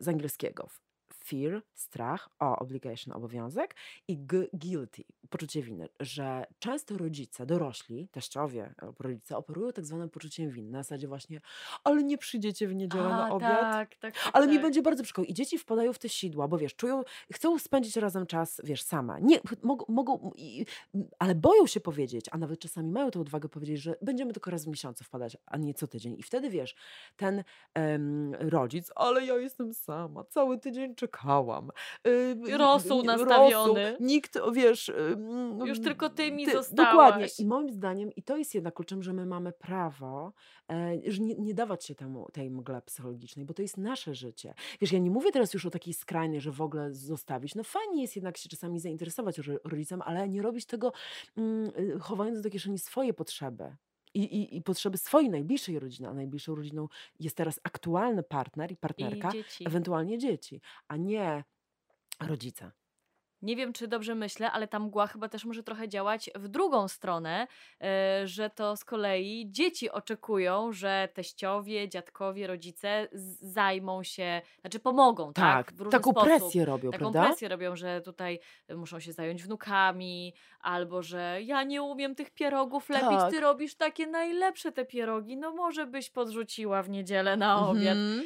z 0.00 0.08
angielskiego 0.08 0.68
fear, 1.24 1.62
strach, 1.74 2.28
o, 2.38 2.58
obligation, 2.58 3.16
obowiązek 3.16 3.74
i 4.08 4.18
g, 4.18 4.46
guilty, 4.52 5.04
poczucie 5.30 5.62
winy, 5.62 5.88
że 6.00 6.46
często 6.58 6.98
rodzice, 6.98 7.46
dorośli, 7.46 8.08
teściowie 8.08 8.74
albo 8.78 8.94
rodzice 9.00 9.36
operują 9.36 9.72
tak 9.72 9.84
zwanym 9.86 10.10
poczuciem 10.10 10.50
winy, 10.50 10.70
na 10.70 10.82
zasadzie 10.82 11.08
właśnie, 11.08 11.40
ale 11.84 12.02
nie 12.02 12.18
przyjdziecie 12.18 12.68
w 12.68 12.74
niedzielę 12.74 13.08
na 13.08 13.26
A, 13.26 13.30
obiad, 13.30 13.60
tak, 13.60 13.96
tak, 13.96 14.12
tak, 14.12 14.30
ale 14.32 14.46
mi 14.46 14.54
tak. 14.54 14.62
będzie 14.62 14.82
bardzo 14.82 15.02
przykro. 15.02 15.24
I 15.24 15.34
dzieci 15.34 15.58
wpadają 15.58 15.92
w 15.92 15.98
te 15.98 16.08
sidła, 16.08 16.48
bo 16.48 16.58
wiesz, 16.58 16.74
czują, 16.74 17.02
chcą 17.32 17.58
spędzić 17.58 17.96
razem 17.96 18.26
czas, 18.26 18.60
wiesz, 18.64 18.82
same. 18.82 19.20
Nie, 19.20 19.40
mogą, 19.62 19.84
mogą 19.88 20.32
i, 20.36 20.66
ale 21.18 21.34
boją 21.34 21.66
się 21.66 21.80
powiedzieć, 21.80 22.26
a 22.30 22.38
nawet 22.38 22.60
czasami 22.60 22.90
mają 22.90 23.10
tę 23.10 23.20
odwagę 23.20 23.48
powiedzieć, 23.48 23.82
że 23.82 23.96
będziemy 24.02 24.32
tylko 24.32 24.50
raz 24.50 24.64
w 24.64 24.68
miesiącu 24.68 25.04
wpadać, 25.04 25.36
a 25.46 25.56
nie 25.56 25.74
co 25.74 25.86
tydzień. 25.86 26.18
I 26.18 26.22
wtedy 26.22 26.50
wiesz, 26.50 26.74
ten 27.16 27.44
em, 27.74 28.34
rodzic, 28.34 28.92
ale 28.96 29.26
ja 29.26 29.36
jestem 29.36 29.74
sama, 29.74 30.24
cały 30.24 30.58
tydzień 30.58 30.94
czekałam. 30.94 31.13
Y, 32.06 32.36
Rosół 32.58 33.02
nastawiony. 33.02 33.96
nikt, 34.00 34.38
wiesz... 34.52 34.92
Już 35.64 35.80
tylko 35.80 36.10
ty 36.10 36.32
mi 36.32 36.46
Dokładnie. 36.46 36.62
zostałaś. 36.62 37.40
I 37.40 37.46
moim 37.46 37.70
zdaniem, 37.70 38.12
i 38.12 38.22
to 38.22 38.36
jest 38.36 38.54
jednak 38.54 38.74
kluczem, 38.74 39.02
że 39.02 39.12
my 39.12 39.26
mamy 39.26 39.52
prawo, 39.52 40.32
e, 40.72 40.92
że 41.06 41.22
nie, 41.22 41.34
nie 41.34 41.54
dawać 41.54 41.84
się 41.84 41.94
temu, 41.94 42.28
tej 42.32 42.50
mgle 42.50 42.82
psychologicznej, 42.82 43.44
bo 43.44 43.54
to 43.54 43.62
jest 43.62 43.76
nasze 43.76 44.14
życie. 44.14 44.54
Wiesz, 44.80 44.92
ja 44.92 44.98
nie 44.98 45.10
mówię 45.10 45.32
teraz 45.32 45.54
już 45.54 45.66
o 45.66 45.70
takiej 45.70 45.94
skrajnej, 45.94 46.40
że 46.40 46.50
w 46.52 46.60
ogóle 46.60 46.92
zostawić. 46.92 47.54
No 47.54 47.64
fajnie 47.64 48.02
jest 48.02 48.16
jednak 48.16 48.36
się 48.36 48.48
czasami 48.48 48.80
zainteresować 48.80 49.38
ro- 49.38 49.58
rodzicem, 49.64 50.02
ale 50.02 50.28
nie 50.28 50.42
robić 50.42 50.66
tego 50.66 50.92
mm, 51.36 51.70
y, 51.78 51.98
chowając 52.00 52.40
do 52.40 52.50
kieszeni 52.50 52.78
swoje 52.78 53.14
potrzeby. 53.14 53.76
I, 54.14 54.22
i, 54.22 54.56
I 54.56 54.62
potrzeby 54.62 54.98
swojej 54.98 55.30
najbliższej 55.30 55.78
rodziny, 55.78 56.08
a 56.08 56.14
najbliższą 56.14 56.54
rodziną 56.54 56.88
jest 57.20 57.36
teraz 57.36 57.60
aktualny 57.62 58.22
partner 58.22 58.72
i 58.72 58.74
I 58.74 58.76
partnerka, 58.76 59.30
dzieci. 59.30 59.68
ewentualnie 59.68 60.18
dzieci, 60.18 60.60
a 60.88 60.96
nie 60.96 61.44
rodzice. 62.20 62.72
Nie 63.44 63.56
wiem, 63.56 63.72
czy 63.72 63.88
dobrze 63.88 64.14
myślę, 64.14 64.52
ale 64.52 64.68
ta 64.68 64.78
mgła 64.78 65.06
chyba 65.06 65.28
też 65.28 65.44
może 65.44 65.62
trochę 65.62 65.88
działać 65.88 66.30
w 66.34 66.48
drugą 66.48 66.88
stronę, 66.88 67.46
e, 67.80 68.26
że 68.26 68.50
to 68.50 68.76
z 68.76 68.84
kolei 68.84 69.46
dzieci 69.50 69.90
oczekują, 69.90 70.72
że 70.72 71.08
teściowie, 71.14 71.88
dziadkowie, 71.88 72.46
rodzice 72.46 73.08
zajmą 73.40 74.02
się, 74.02 74.42
znaczy 74.60 74.80
pomogą, 74.80 75.32
tak? 75.32 75.66
Tak, 75.66 75.74
w 75.74 75.90
taką 75.90 76.10
sposób. 76.10 76.28
presję 76.28 76.64
robią, 76.64 76.90
Taką 76.90 76.98
prawda? 77.02 77.24
presję 77.26 77.48
robią, 77.48 77.76
że 77.76 78.00
tutaj 78.00 78.40
muszą 78.76 79.00
się 79.00 79.12
zająć 79.12 79.42
wnukami, 79.42 80.34
albo 80.60 81.02
że 81.02 81.38
ja 81.42 81.62
nie 81.62 81.82
umiem 81.82 82.14
tych 82.14 82.30
pierogów 82.30 82.88
lepić, 82.88 83.08
Tak. 83.08 83.30
ty 83.30 83.40
robisz 83.40 83.74
takie 83.74 84.06
najlepsze 84.06 84.72
te 84.72 84.84
pierogi, 84.84 85.36
no 85.36 85.52
może 85.52 85.86
byś 85.86 86.10
podrzuciła 86.10 86.82
w 86.82 86.90
niedzielę 86.90 87.36
na 87.36 87.68
obiad. 87.68 87.96
Mhm. 87.96 88.24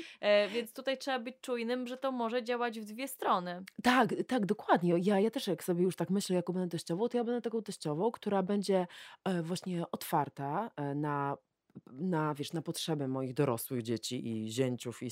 Więc 0.52 0.72
tutaj 0.72 0.98
trzeba 0.98 1.18
być 1.18 1.34
czujnym, 1.40 1.86
że 1.86 1.96
to 1.96 2.12
może 2.12 2.42
działać 2.42 2.80
w 2.80 2.84
dwie 2.84 3.08
strony. 3.08 3.64
Tak, 3.82 4.14
tak, 4.28 4.46
dokładnie. 4.46 4.94
Ja, 5.08 5.20
ja 5.20 5.30
też 5.30 5.46
jak 5.46 5.64
sobie 5.64 5.82
już 5.82 5.96
tak 5.96 6.10
myślę, 6.10 6.36
jaką 6.36 6.52
będę 6.52 6.68
teściową, 6.68 7.08
to 7.08 7.16
ja 7.16 7.24
będę 7.24 7.40
taką 7.42 7.62
teściową, 7.62 8.10
która 8.10 8.42
będzie 8.42 8.86
e, 9.24 9.42
właśnie 9.42 9.90
otwarta 9.90 10.70
e, 10.76 10.94
na, 10.94 11.36
na, 11.92 12.34
wiesz, 12.34 12.52
na 12.52 12.62
potrzeby 12.62 13.08
moich 13.08 13.34
dorosłych 13.34 13.82
dzieci 13.82 14.28
i 14.44 14.50
zięciów 14.52 15.02
i 15.02 15.10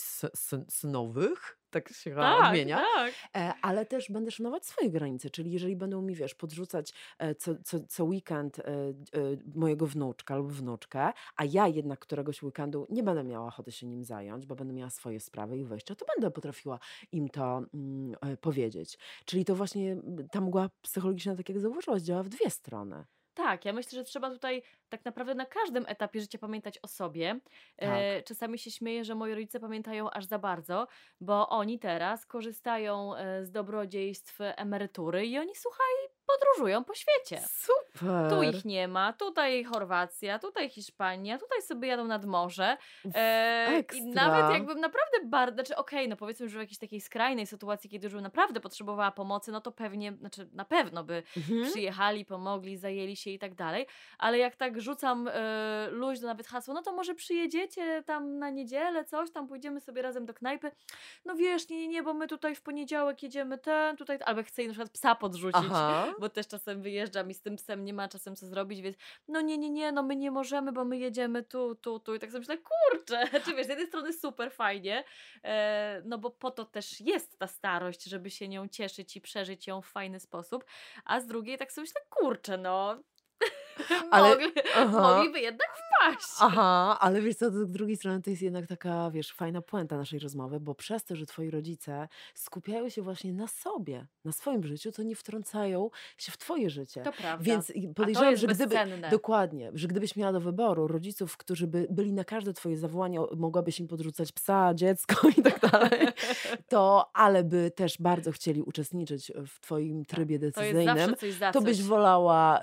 synowych, 0.68 1.58
tak 1.70 1.88
się 1.92 2.14
Tak, 2.14 2.46
odmienia. 2.46 2.76
tak. 2.76 3.14
E, 3.36 3.52
ale 3.62 3.86
też 3.86 4.10
będę 4.10 4.30
szanować 4.30 4.66
swoje 4.66 4.90
granice, 4.90 5.30
czyli 5.30 5.52
jeżeli 5.52 5.76
będą 5.76 6.02
mi, 6.02 6.14
wiesz, 6.14 6.34
podrzucać 6.34 6.92
e, 7.18 7.34
co, 7.34 7.54
co, 7.64 7.80
co 7.88 8.04
weekend 8.04 8.58
e, 8.58 8.62
mojego 9.54 9.86
wnuczka 9.86 10.36
lub 10.36 10.52
wnuczkę, 10.52 11.12
a 11.36 11.44
ja 11.44 11.68
jednak 11.68 11.98
któregoś 11.98 12.42
weekendu 12.42 12.86
nie 12.90 13.02
będę 13.02 13.24
miała 13.24 13.46
ochoty 13.46 13.72
się 13.72 13.86
nim 13.86 14.04
zająć, 14.04 14.46
bo 14.46 14.54
będę 14.56 14.72
miała 14.74 14.90
swoje 14.90 15.20
sprawy 15.20 15.58
i 15.58 15.64
wyjścia, 15.64 15.94
to 15.94 16.06
będę 16.14 16.30
potrafiła 16.30 16.78
im 17.12 17.28
to 17.28 17.62
mm, 17.74 18.16
powiedzieć. 18.40 18.98
Czyli 19.24 19.44
to 19.44 19.54
właśnie 19.54 19.96
ta 20.30 20.40
mgła 20.40 20.70
psychologiczna, 20.82 21.36
tak 21.36 21.48
jak 21.48 21.60
zauważyłaś, 21.60 22.02
działa 22.02 22.22
w 22.22 22.28
dwie 22.28 22.50
strony. 22.50 23.04
Tak, 23.36 23.64
ja 23.64 23.72
myślę, 23.72 23.98
że 23.98 24.04
trzeba 24.04 24.30
tutaj 24.30 24.62
tak 24.88 25.04
naprawdę 25.04 25.34
na 25.34 25.46
każdym 25.46 25.84
etapie 25.88 26.20
życia 26.20 26.38
pamiętać 26.38 26.78
o 26.82 26.88
sobie. 26.88 27.40
Tak. 27.78 28.08
E, 28.18 28.22
czasami 28.22 28.58
się 28.58 28.70
śmieję, 28.70 29.04
że 29.04 29.14
moi 29.14 29.34
rodzice 29.34 29.60
pamiętają 29.60 30.10
aż 30.10 30.24
za 30.24 30.38
bardzo, 30.38 30.86
bo 31.20 31.48
oni 31.48 31.78
teraz 31.78 32.26
korzystają 32.26 33.16
e, 33.16 33.44
z 33.44 33.50
dobrodziejstw 33.50 34.38
emerytury 34.40 35.26
i 35.26 35.38
oni, 35.38 35.54
słuchaj, 35.56 36.15
podróżują 36.26 36.84
po 36.84 36.94
świecie. 36.94 37.40
Super! 37.48 38.30
Tu 38.30 38.42
ich 38.42 38.64
nie 38.64 38.88
ma, 38.88 39.12
tutaj 39.12 39.64
Chorwacja, 39.64 40.38
tutaj 40.38 40.70
Hiszpania, 40.70 41.38
tutaj 41.38 41.62
sobie 41.62 41.88
jadą 41.88 42.04
nad 42.04 42.24
morze. 42.24 42.76
E, 43.14 43.82
I 43.94 44.02
nawet 44.02 44.50
jakbym 44.50 44.80
naprawdę 44.80 45.16
bardzo, 45.24 45.54
znaczy 45.54 45.76
okej, 45.76 46.08
no 46.08 46.16
powiedzmy, 46.16 46.48
że 46.48 46.58
w 46.58 46.60
jakiejś 46.60 46.78
takiej 46.78 47.00
skrajnej 47.00 47.46
sytuacji, 47.46 47.90
kiedy 47.90 48.06
już 48.06 48.14
bym 48.14 48.22
naprawdę 48.22 48.60
potrzebowała 48.60 49.10
pomocy, 49.10 49.52
no 49.52 49.60
to 49.60 49.72
pewnie, 49.72 50.12
znaczy 50.12 50.48
na 50.52 50.64
pewno 50.64 51.04
by 51.04 51.22
Mhm. 51.36 51.70
przyjechali, 51.70 52.24
pomogli, 52.24 52.76
zajęli 52.76 53.16
się 53.16 53.30
i 53.30 53.38
tak 53.38 53.54
dalej, 53.54 53.86
ale 54.18 54.38
jak 54.38 54.56
tak 54.56 54.80
rzucam 54.80 55.28
e, 55.32 55.88
luźno 55.90 56.26
nawet 56.28 56.46
hasło, 56.46 56.74
no 56.74 56.82
to 56.82 56.92
może 56.92 57.14
przyjedziecie 57.14 58.02
tam 58.06 58.38
na 58.38 58.50
niedzielę, 58.50 59.04
coś 59.04 59.30
tam, 59.30 59.48
pójdziemy 59.48 59.80
sobie 59.80 60.02
razem 60.02 60.26
do 60.26 60.34
knajpy, 60.34 60.72
no 61.24 61.34
wiesz, 61.34 61.68
nie, 61.68 61.78
nie, 61.78 61.88
nie, 61.88 62.02
bo 62.02 62.14
my 62.14 62.26
tutaj 62.26 62.54
w 62.54 62.62
poniedziałek 62.62 63.22
jedziemy 63.22 63.58
ten, 63.58 63.96
tutaj, 63.96 64.18
albo 64.24 64.42
chcę 64.42 64.62
na 64.62 64.68
przykład 64.68 64.90
psa 64.90 65.14
podrzucić, 65.14 65.62
Aha. 65.70 66.06
Bo 66.20 66.28
też 66.28 66.46
czasem 66.46 66.82
wyjeżdżam 66.82 67.30
i 67.30 67.34
z 67.34 67.40
tym 67.40 67.56
psem 67.56 67.84
nie 67.84 67.94
ma 67.94 68.08
czasem 68.08 68.36
co 68.36 68.46
zrobić, 68.46 68.80
więc 68.80 68.96
no 69.28 69.40
nie, 69.40 69.58
nie, 69.58 69.70
nie, 69.70 69.92
no 69.92 70.02
my 70.02 70.16
nie 70.16 70.30
możemy, 70.30 70.72
bo 70.72 70.84
my 70.84 70.98
jedziemy 70.98 71.42
tu, 71.42 71.74
tu, 71.74 72.00
tu. 72.00 72.14
I 72.14 72.18
tak 72.18 72.30
sobie 72.30 72.38
myślę, 72.38 72.58
kurczę, 72.58 73.24
czy 73.44 73.54
wiesz, 73.54 73.66
z 73.66 73.68
jednej 73.68 73.86
strony 73.86 74.12
super 74.12 74.52
fajnie, 74.52 75.04
e, 75.44 76.02
no 76.04 76.18
bo 76.18 76.30
po 76.30 76.50
to 76.50 76.64
też 76.64 77.00
jest 77.00 77.38
ta 77.38 77.46
starość, 77.46 78.04
żeby 78.04 78.30
się 78.30 78.48
nią 78.48 78.68
cieszyć 78.68 79.16
i 79.16 79.20
przeżyć 79.20 79.66
ją 79.66 79.82
w 79.82 79.86
fajny 79.86 80.20
sposób, 80.20 80.64
a 81.04 81.20
z 81.20 81.26
drugiej 81.26 81.58
tak 81.58 81.72
sobie 81.72 81.82
myślę, 81.82 82.00
kurczę, 82.10 82.58
no 82.58 83.02
Ale- 84.10 84.28
mogli, 84.30 84.52
mogliby 84.92 85.40
jednak 85.40 85.68
wpaść. 85.76 86.28
Aha, 86.40 86.96
ale 87.00 87.20
wiesz 87.20 87.36
co, 87.36 87.50
z 87.50 87.70
drugiej 87.70 87.96
strony 87.96 88.22
to 88.22 88.30
jest 88.30 88.42
jednak 88.42 88.66
taka, 88.66 89.10
wiesz, 89.10 89.32
fajna 89.32 89.62
puenta 89.62 89.96
naszej 89.96 90.18
rozmowy, 90.18 90.60
bo 90.60 90.74
przez 90.74 91.04
to, 91.04 91.16
że 91.16 91.26
twoi 91.26 91.50
rodzice 91.50 92.08
skupiają 92.34 92.88
się 92.88 93.02
właśnie 93.02 93.32
na 93.32 93.46
sobie, 93.46 94.06
na 94.24 94.32
swoim 94.32 94.64
życiu, 94.64 94.92
to 94.92 95.02
nie 95.02 95.16
wtrącają 95.16 95.90
się 96.18 96.32
w 96.32 96.38
twoje 96.38 96.70
życie. 96.70 97.02
To 97.02 97.12
prawda. 97.12 97.44
Więc 97.44 97.66
to 97.66 97.72
podejrzewam, 97.94 98.36
że 98.36 98.46
gdyby, 98.46 98.74
bezcenne. 98.74 99.10
dokładnie, 99.10 99.70
że 99.74 99.88
gdybyś 99.88 100.16
miała 100.16 100.32
do 100.32 100.40
wyboru 100.40 100.86
rodziców, 100.88 101.36
którzy 101.36 101.66
by 101.66 101.86
byli 101.90 102.12
na 102.12 102.24
każde 102.24 102.52
twoje 102.52 102.76
zawołanie, 102.76 103.20
mogłabyś 103.36 103.80
im 103.80 103.88
podrzucać 103.88 104.32
psa, 104.32 104.74
dziecko 104.74 105.28
i 105.38 105.42
tak 105.42 105.60
dalej, 105.60 106.08
to, 106.68 107.10
ale 107.14 107.44
by 107.44 107.70
też 107.70 107.98
bardzo 107.98 108.32
chcieli 108.32 108.62
uczestniczyć 108.62 109.32
w 109.46 109.60
twoim 109.60 110.04
trybie 110.04 110.38
To 110.38 110.44
jest 110.44 110.58
decyzyjnym, 110.58 111.14
za 111.38 111.52
to 111.52 111.60
byś 111.60 111.82
wolała 111.82 112.60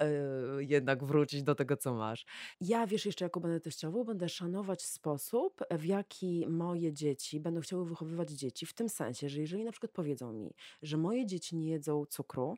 y, 0.60 0.63
jednak 0.70 1.04
wrócić 1.04 1.44
do 1.44 1.56
tego, 1.56 1.78
co 1.78 1.94
masz. 1.94 2.26
Ja, 2.62 2.88
wiesz, 2.88 3.06
jeszcze 3.06 3.26
jako 3.26 3.40
będę 3.40 3.60
teściową, 3.60 4.04
będę 4.04 4.30
szanować 4.30 4.86
sposób, 4.86 5.62
w 5.72 5.86
jaki 5.86 6.46
moje 6.48 6.94
dzieci 6.94 7.40
będą 7.40 7.62
chciały 7.62 7.86
wychowywać 7.86 8.30
dzieci, 8.32 8.66
w 8.66 8.74
tym 8.74 8.90
sensie, 8.90 9.30
że 9.30 9.42
jeżeli 9.42 9.64
na 9.64 9.72
przykład 9.72 9.92
powiedzą 9.92 10.34
mi, 10.34 10.56
że 10.82 10.98
moje 10.98 11.26
dzieci 11.26 11.56
nie 11.56 11.68
jedzą 11.68 12.06
cukru, 12.06 12.56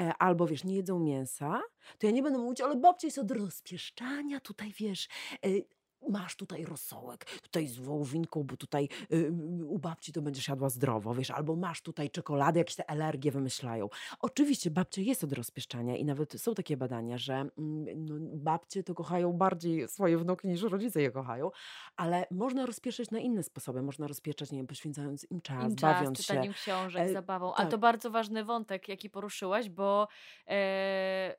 e, 0.00 0.12
albo 0.18 0.46
wiesz, 0.46 0.64
nie 0.64 0.76
jedzą 0.76 0.98
mięsa, 0.98 1.60
to 1.98 2.06
ja 2.06 2.12
nie 2.12 2.22
będę 2.22 2.38
mówić, 2.38 2.60
ale 2.60 2.76
babcia 2.76 3.06
jest 3.06 3.18
od 3.18 3.30
rozpieszczania, 3.30 4.40
tutaj 4.40 4.72
wiesz, 4.78 5.08
e, 5.44 5.48
masz 6.08 6.36
tutaj 6.36 6.64
rosołek, 6.64 7.24
tutaj 7.24 7.66
z 7.66 7.78
wołowinką, 7.78 8.42
bo 8.42 8.56
tutaj 8.56 8.88
y, 9.12 9.32
u 9.66 9.78
babci 9.78 10.12
to 10.12 10.22
będziesz 10.22 10.48
jadła 10.48 10.68
zdrowo, 10.68 11.14
wiesz, 11.14 11.30
albo 11.30 11.56
masz 11.56 11.82
tutaj 11.82 12.10
czekoladę, 12.10 12.60
jakieś 12.60 12.76
te 12.76 12.90
alergie 12.90 13.30
wymyślają. 13.30 13.88
Oczywiście 14.20 14.70
babcia 14.70 15.02
jest 15.02 15.24
od 15.24 15.32
rozpieszczania 15.32 15.96
i 15.96 16.04
nawet 16.04 16.40
są 16.42 16.54
takie 16.54 16.76
badania, 16.76 17.18
że 17.18 17.34
mm, 17.34 17.50
no, 17.96 18.14
babcie 18.20 18.82
to 18.82 18.94
kochają 18.94 19.32
bardziej 19.32 19.88
swoje 19.88 20.18
wnuki 20.18 20.48
niż 20.48 20.62
rodzice 20.62 21.02
je 21.02 21.10
kochają, 21.10 21.50
ale 21.96 22.26
można 22.30 22.66
rozpieszczać 22.66 23.10
na 23.10 23.18
inne 23.18 23.42
sposoby. 23.42 23.82
Można 23.82 24.06
rozpieszczać, 24.06 24.52
nie 24.52 24.58
wiem, 24.58 24.66
poświęcając 24.66 25.30
im 25.30 25.40
czas, 25.40 25.64
Im 25.64 25.76
czas, 25.76 25.96
bawiąc 25.98 26.18
się. 26.18 26.24
czytaniem 26.24 26.52
książek, 26.52 27.02
E, 27.08 27.12
zabawą. 27.12 27.54
Ale 27.54 27.64
tak. 27.64 27.70
to 27.70 27.78
bardzo 27.78 28.10
ważny 28.10 28.44
wątek, 28.44 28.88
jaki 28.88 29.10
poruszyłaś, 29.10 29.68
bo 29.68 30.08
e, 30.48 31.36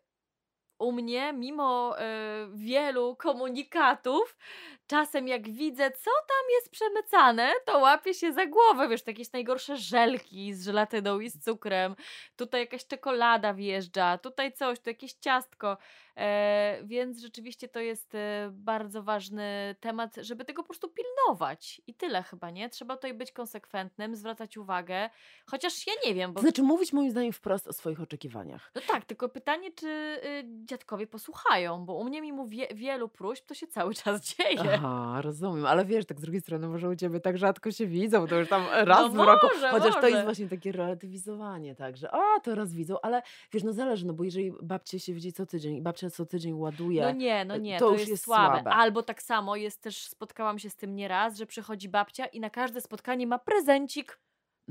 u 0.81 0.91
mnie, 0.91 1.33
mimo 1.33 1.99
e, 1.99 2.47
wielu 2.53 3.15
komunikatów, 3.15 4.37
czasem 4.87 5.27
jak 5.27 5.49
widzę, 5.49 5.91
co 5.91 6.11
tam 6.27 6.49
jest 6.51 6.71
przemycane, 6.71 7.53
to 7.65 7.79
łapię 7.79 8.13
się 8.13 8.33
za 8.33 8.45
głowę. 8.45 8.87
Wiesz, 8.87 9.07
jakieś 9.07 9.31
najgorsze 9.31 9.77
żelki 9.77 10.53
z 10.53 10.65
żelatyną 10.65 11.19
i 11.19 11.29
z 11.29 11.39
cukrem. 11.39 11.95
Tutaj 12.35 12.61
jakaś 12.61 12.87
czekolada 12.87 13.53
wjeżdża, 13.53 14.17
tutaj 14.17 14.53
coś, 14.53 14.79
tu 14.79 14.89
jakieś 14.89 15.13
ciastko. 15.13 15.77
E, 16.17 16.79
więc 16.83 17.19
rzeczywiście 17.19 17.67
to 17.67 17.79
jest 17.79 18.15
e, 18.15 18.49
bardzo 18.53 19.03
ważny 19.03 19.75
temat, 19.79 20.15
żeby 20.21 20.45
tego 20.45 20.63
po 20.63 20.67
prostu 20.67 20.89
pilnować. 20.89 21.81
I 21.87 21.93
tyle 21.93 22.23
chyba, 22.23 22.49
nie? 22.49 22.69
Trzeba 22.69 22.95
tutaj 22.95 23.13
być 23.13 23.31
konsekwentnym, 23.31 24.15
zwracać 24.15 24.57
uwagę. 24.57 25.09
Chociaż 25.45 25.87
ja 25.87 25.93
nie 26.05 26.15
wiem, 26.15 26.33
bo 26.33 26.41
znaczy 26.41 26.63
mówić 26.63 26.93
moim 26.93 27.11
zdaniem 27.11 27.33
wprost 27.33 27.67
o 27.67 27.73
swoich 27.73 28.01
oczekiwaniach. 28.01 28.71
no 28.75 28.81
tak, 28.87 29.05
tylko 29.05 29.29
pytanie, 29.29 29.71
czy 29.71 29.87
y, 29.87 30.43
dziadkowie 30.71 31.07
posłuchają, 31.07 31.85
bo 31.85 31.93
u 31.93 32.03
mnie 32.03 32.21
mimo 32.21 32.45
wie, 32.47 32.67
wielu 32.75 33.09
próśb 33.09 33.45
to 33.45 33.53
się 33.53 33.67
cały 33.67 33.93
czas 33.93 34.21
dzieje. 34.35 34.73
Aha, 34.73 35.21
rozumiem, 35.21 35.65
ale 35.65 35.85
wiesz, 35.85 36.05
tak 36.05 36.17
z 36.19 36.21
drugiej 36.21 36.41
strony 36.41 36.67
może 36.67 36.89
u 36.89 36.95
ciebie 36.95 37.19
tak 37.19 37.37
rzadko 37.37 37.71
się 37.71 37.87
widzą, 37.87 38.27
to 38.27 38.35
już 38.35 38.49
tam 38.49 38.63
raz 38.71 38.99
No 38.99 39.09
w 39.09 39.15
roku, 39.27 39.47
może, 39.55 39.69
chociaż 39.69 39.93
to 39.95 40.01
jest 40.01 40.11
może. 40.13 40.23
właśnie 40.23 40.49
takie 40.49 40.71
relatywizowanie, 40.71 41.75
tak, 41.75 41.97
że 41.97 42.11
o, 42.11 42.39
to 42.43 42.55
raz 42.55 42.73
widzą, 42.73 42.95
ale 43.01 43.21
wiesz, 43.53 43.63
no 43.63 43.73
zależy, 43.73 44.05
no 44.07 44.13
bo 44.13 44.23
jeżeli 44.23 44.51
babcie 44.61 44.99
się 44.99 45.13
widzi 45.13 45.33
co 45.33 45.45
tydzień 45.45 45.75
i 45.75 45.81
babcia 45.81 46.09
co 46.09 46.25
tydzień 46.25 46.53
ładuje, 46.53 47.01
No 47.01 47.11
nie, 47.11 47.45
no 47.45 47.55
e, 47.55 47.59
nie, 47.59 47.79
to 47.79 47.85
to, 47.85 47.91
już 47.91 47.99
jest, 47.99 48.11
jest 48.11 48.23
słabe. 48.23 48.53
słabe. 48.55 48.71
Albo 48.71 49.03
tak 49.03 49.21
samo 49.21 49.55
jest 49.55 49.81
też, 49.81 50.05
spotkałam 50.07 50.59
się 50.59 50.69
z 50.69 50.75
tym 50.75 50.95
nieraz, 50.95 51.37
że 51.37 51.45
przychodzi 51.45 51.89
babcia 51.89 52.25
i 52.25 52.39
na 52.39 52.49
każde 52.49 52.81
spotkanie 52.81 53.27
ma 53.27 53.39
prezencik. 53.39 54.19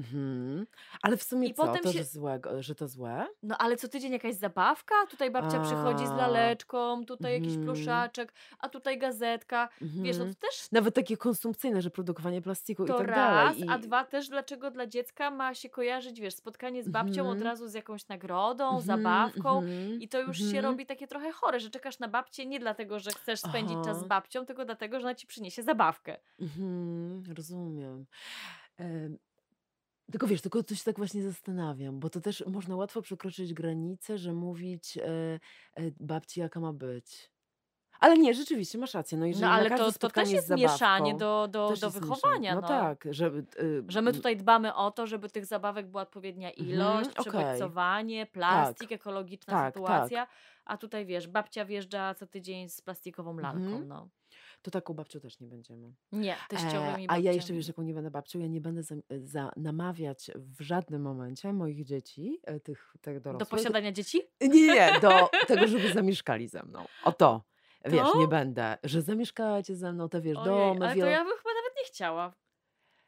Mhm. 0.00 0.66
Ale 1.02 1.16
w 1.16 1.22
sumie 1.22 1.48
I 1.48 1.54
co, 1.54 1.66
potem 1.66 1.82
to, 1.82 1.92
się- 1.92 1.98
że, 1.98 2.04
złego, 2.04 2.62
że 2.62 2.74
to 2.74 2.88
złe? 2.88 3.26
No 3.42 3.58
ale 3.58 3.76
co 3.76 3.88
tydzień 3.88 4.12
jakaś 4.12 4.34
zabawka, 4.34 4.94
tutaj 5.10 5.30
babcia 5.30 5.60
przychodzi 5.60 6.06
z 6.06 6.10
A. 6.10 6.16
laleczką, 6.16 7.04
tutaj 7.06 7.32
jakiś 7.32 7.48
Mhm. 7.56 7.64
pluszaczek, 7.66 8.32
a 8.58 8.68
tutaj 8.68 8.98
gazetka. 8.98 9.68
Wiesz, 9.80 10.16
no 10.18 10.24
Mhm. 10.24 10.34
to 10.34 10.40
też 10.40 10.70
Nawet 10.72 10.94
takie 10.94 11.16
konsumpcyjne, 11.16 11.82
że 11.82 11.90
produkowanie 11.90 12.42
plastiku 12.42 12.84
to 12.84 12.94
i 12.94 12.98
tak 12.98 13.06
raz, 13.08 13.58
dalej. 13.58 13.68
a 13.70 13.76
I, 13.76 13.80
dwa 13.80 14.04
też 14.04 14.28
dlaczego 14.28 14.70
dla 14.70 14.86
dziecka 14.86 15.30
ma 15.30 15.54
się 15.54 15.68
kojarzyć, 15.70 16.20
wiesz, 16.20 16.34
spotkanie 16.34 16.82
z 16.82 16.88
babcią 16.88 17.22
od 17.22 17.28
Mhm. 17.36 17.42
razu 17.42 17.68
z 17.68 17.74
jakąś 17.74 18.08
nagrodą, 18.08 18.64
Mhm, 18.64 18.82
zabawką. 18.82 19.58
mhm, 19.58 20.00
I 20.00 20.08
to 20.08 20.20
już 20.20 20.38
się 20.38 20.44
mhm. 20.44 20.64
robi 20.64 20.86
takie 20.86 21.06
trochę 21.06 21.32
chore, 21.32 21.60
że 21.60 21.70
czekasz 21.70 21.98
na 21.98 22.08
babcię 22.08 22.46
nie 22.46 22.60
dlatego, 22.60 22.98
że 22.98 23.10
chcesz 23.10 23.40
spędzić 23.40 23.76
czas 23.84 23.96
z 23.96 24.00
Aha. 24.00 24.08
babcią, 24.08 24.46
tylko 24.46 24.64
dlatego, 24.64 25.00
że 25.00 25.06
ona 25.06 25.14
ci 25.14 25.26
przyniesie 25.26 25.62
zabawkę. 25.62 26.16
Mhm, 26.40 27.22
rozumiem. 27.36 28.06
Tylko 30.10 30.26
wiesz, 30.26 30.40
tylko 30.40 30.58
się 30.58 30.84
tak 30.84 30.96
właśnie 30.96 31.22
zastanawiam, 31.22 32.00
bo 32.00 32.10
to 32.10 32.20
też 32.20 32.44
można 32.46 32.76
łatwo 32.76 33.02
przekroczyć 33.02 33.54
granicę, 33.54 34.18
że 34.18 34.32
mówić 34.32 34.98
e, 34.98 35.02
e, 35.74 35.90
babci 36.00 36.40
jaka 36.40 36.60
ma 36.60 36.72
być. 36.72 37.30
Ale 38.00 38.18
nie, 38.18 38.34
rzeczywiście, 38.34 38.78
masz 38.78 38.94
rację. 38.94 39.18
No 39.18 39.26
jeżeli 39.26 39.44
No 39.44 39.50
ale 39.50 39.70
to, 39.70 39.92
to 39.92 40.10
też 40.10 40.30
jest 40.30 40.46
zabawką, 40.46 40.72
mieszanie 40.72 41.14
do, 41.14 41.48
do, 41.50 41.74
do 41.80 41.90
wychowania. 41.90 42.54
No 42.54 42.60
No 42.60 42.68
tak, 42.68 43.04
żeby... 43.10 43.38
y, 43.62 43.84
Że 43.88 44.02
my 44.02 44.12
tutaj 44.12 44.36
dbamy 44.36 44.74
o 44.74 44.90
to, 44.90 45.06
żeby 45.06 45.28
tych 45.28 45.46
zabawek 45.46 45.86
była 45.86 46.02
odpowiednia 46.02 46.50
ilość, 46.50 47.08
Mhm, 47.08 47.14
okej. 47.18 47.32
przebodźcowanie, 47.32 48.26
plastik, 48.26 48.92
ekologiczna 48.92 49.52
tak, 49.52 49.74
sytuacja. 49.74 50.26
A 50.64 50.76
tutaj 50.76 51.06
wiesz, 51.06 51.28
babcia 51.28 51.64
wjeżdża 51.64 52.14
co 52.14 52.26
tydzień 52.26 52.68
z 52.68 52.80
plastikową 52.80 53.36
lalką. 53.38 53.58
Mhm. 53.60 53.88
No. 53.88 54.08
To 54.62 54.70
taką 54.70 54.94
babcią 54.94 55.20
też 55.20 55.40
nie 55.40 55.46
będziemy. 55.48 55.92
Nie, 56.12 56.36
teściowymi 56.48 57.04
E, 57.04 57.10
a 57.10 57.18
ja 57.18 57.32
jeszcze 57.32 57.52
wiesz, 57.52 57.68
jaką 57.68 57.82
nie 57.82 57.94
będę 57.94 58.10
babcią, 58.10 58.38
ja 58.38 58.46
nie 58.46 58.60
będę 58.60 58.82
za, 58.82 58.94
za 59.22 59.52
namawiać 59.56 60.30
w 60.34 60.60
żadnym 60.62 61.02
momencie 61.02 61.52
moich 61.52 61.84
dzieci, 61.84 62.40
e, 62.44 62.60
tych, 62.60 62.94
tych 63.00 63.14
Do 63.14 63.20
dorosłych, 63.20 63.48
posiadania 63.48 63.92
dzieci? 63.92 64.20
Nie, 64.40 64.48
nie, 64.48 64.92
do 65.02 65.30
tego, 65.46 65.66
żeby 65.68 65.92
zamieszkali 65.92 66.48
ze 66.48 66.62
mną. 66.62 66.84
O 67.04 67.12
to. 67.12 67.42
Wiesz, 67.84 68.12
To? 68.12 68.18
nie 68.18 68.28
będę, 68.28 68.78
że 68.84 69.02
zamieszkacie 69.02 69.76
ze 69.76 69.92
mną, 69.92 70.08
te 70.08 70.20
wiesz, 70.20 70.36
Ojej, 70.36 70.46
domy, 70.48 70.80
ale 70.86 70.88
to 70.88 70.96
wielo... 70.96 71.10
ja 71.10 71.24
bym 71.24 71.36
chyba 71.36 71.50
nawet 71.50 71.72
nie 71.78 71.84
chciała. 71.84 72.32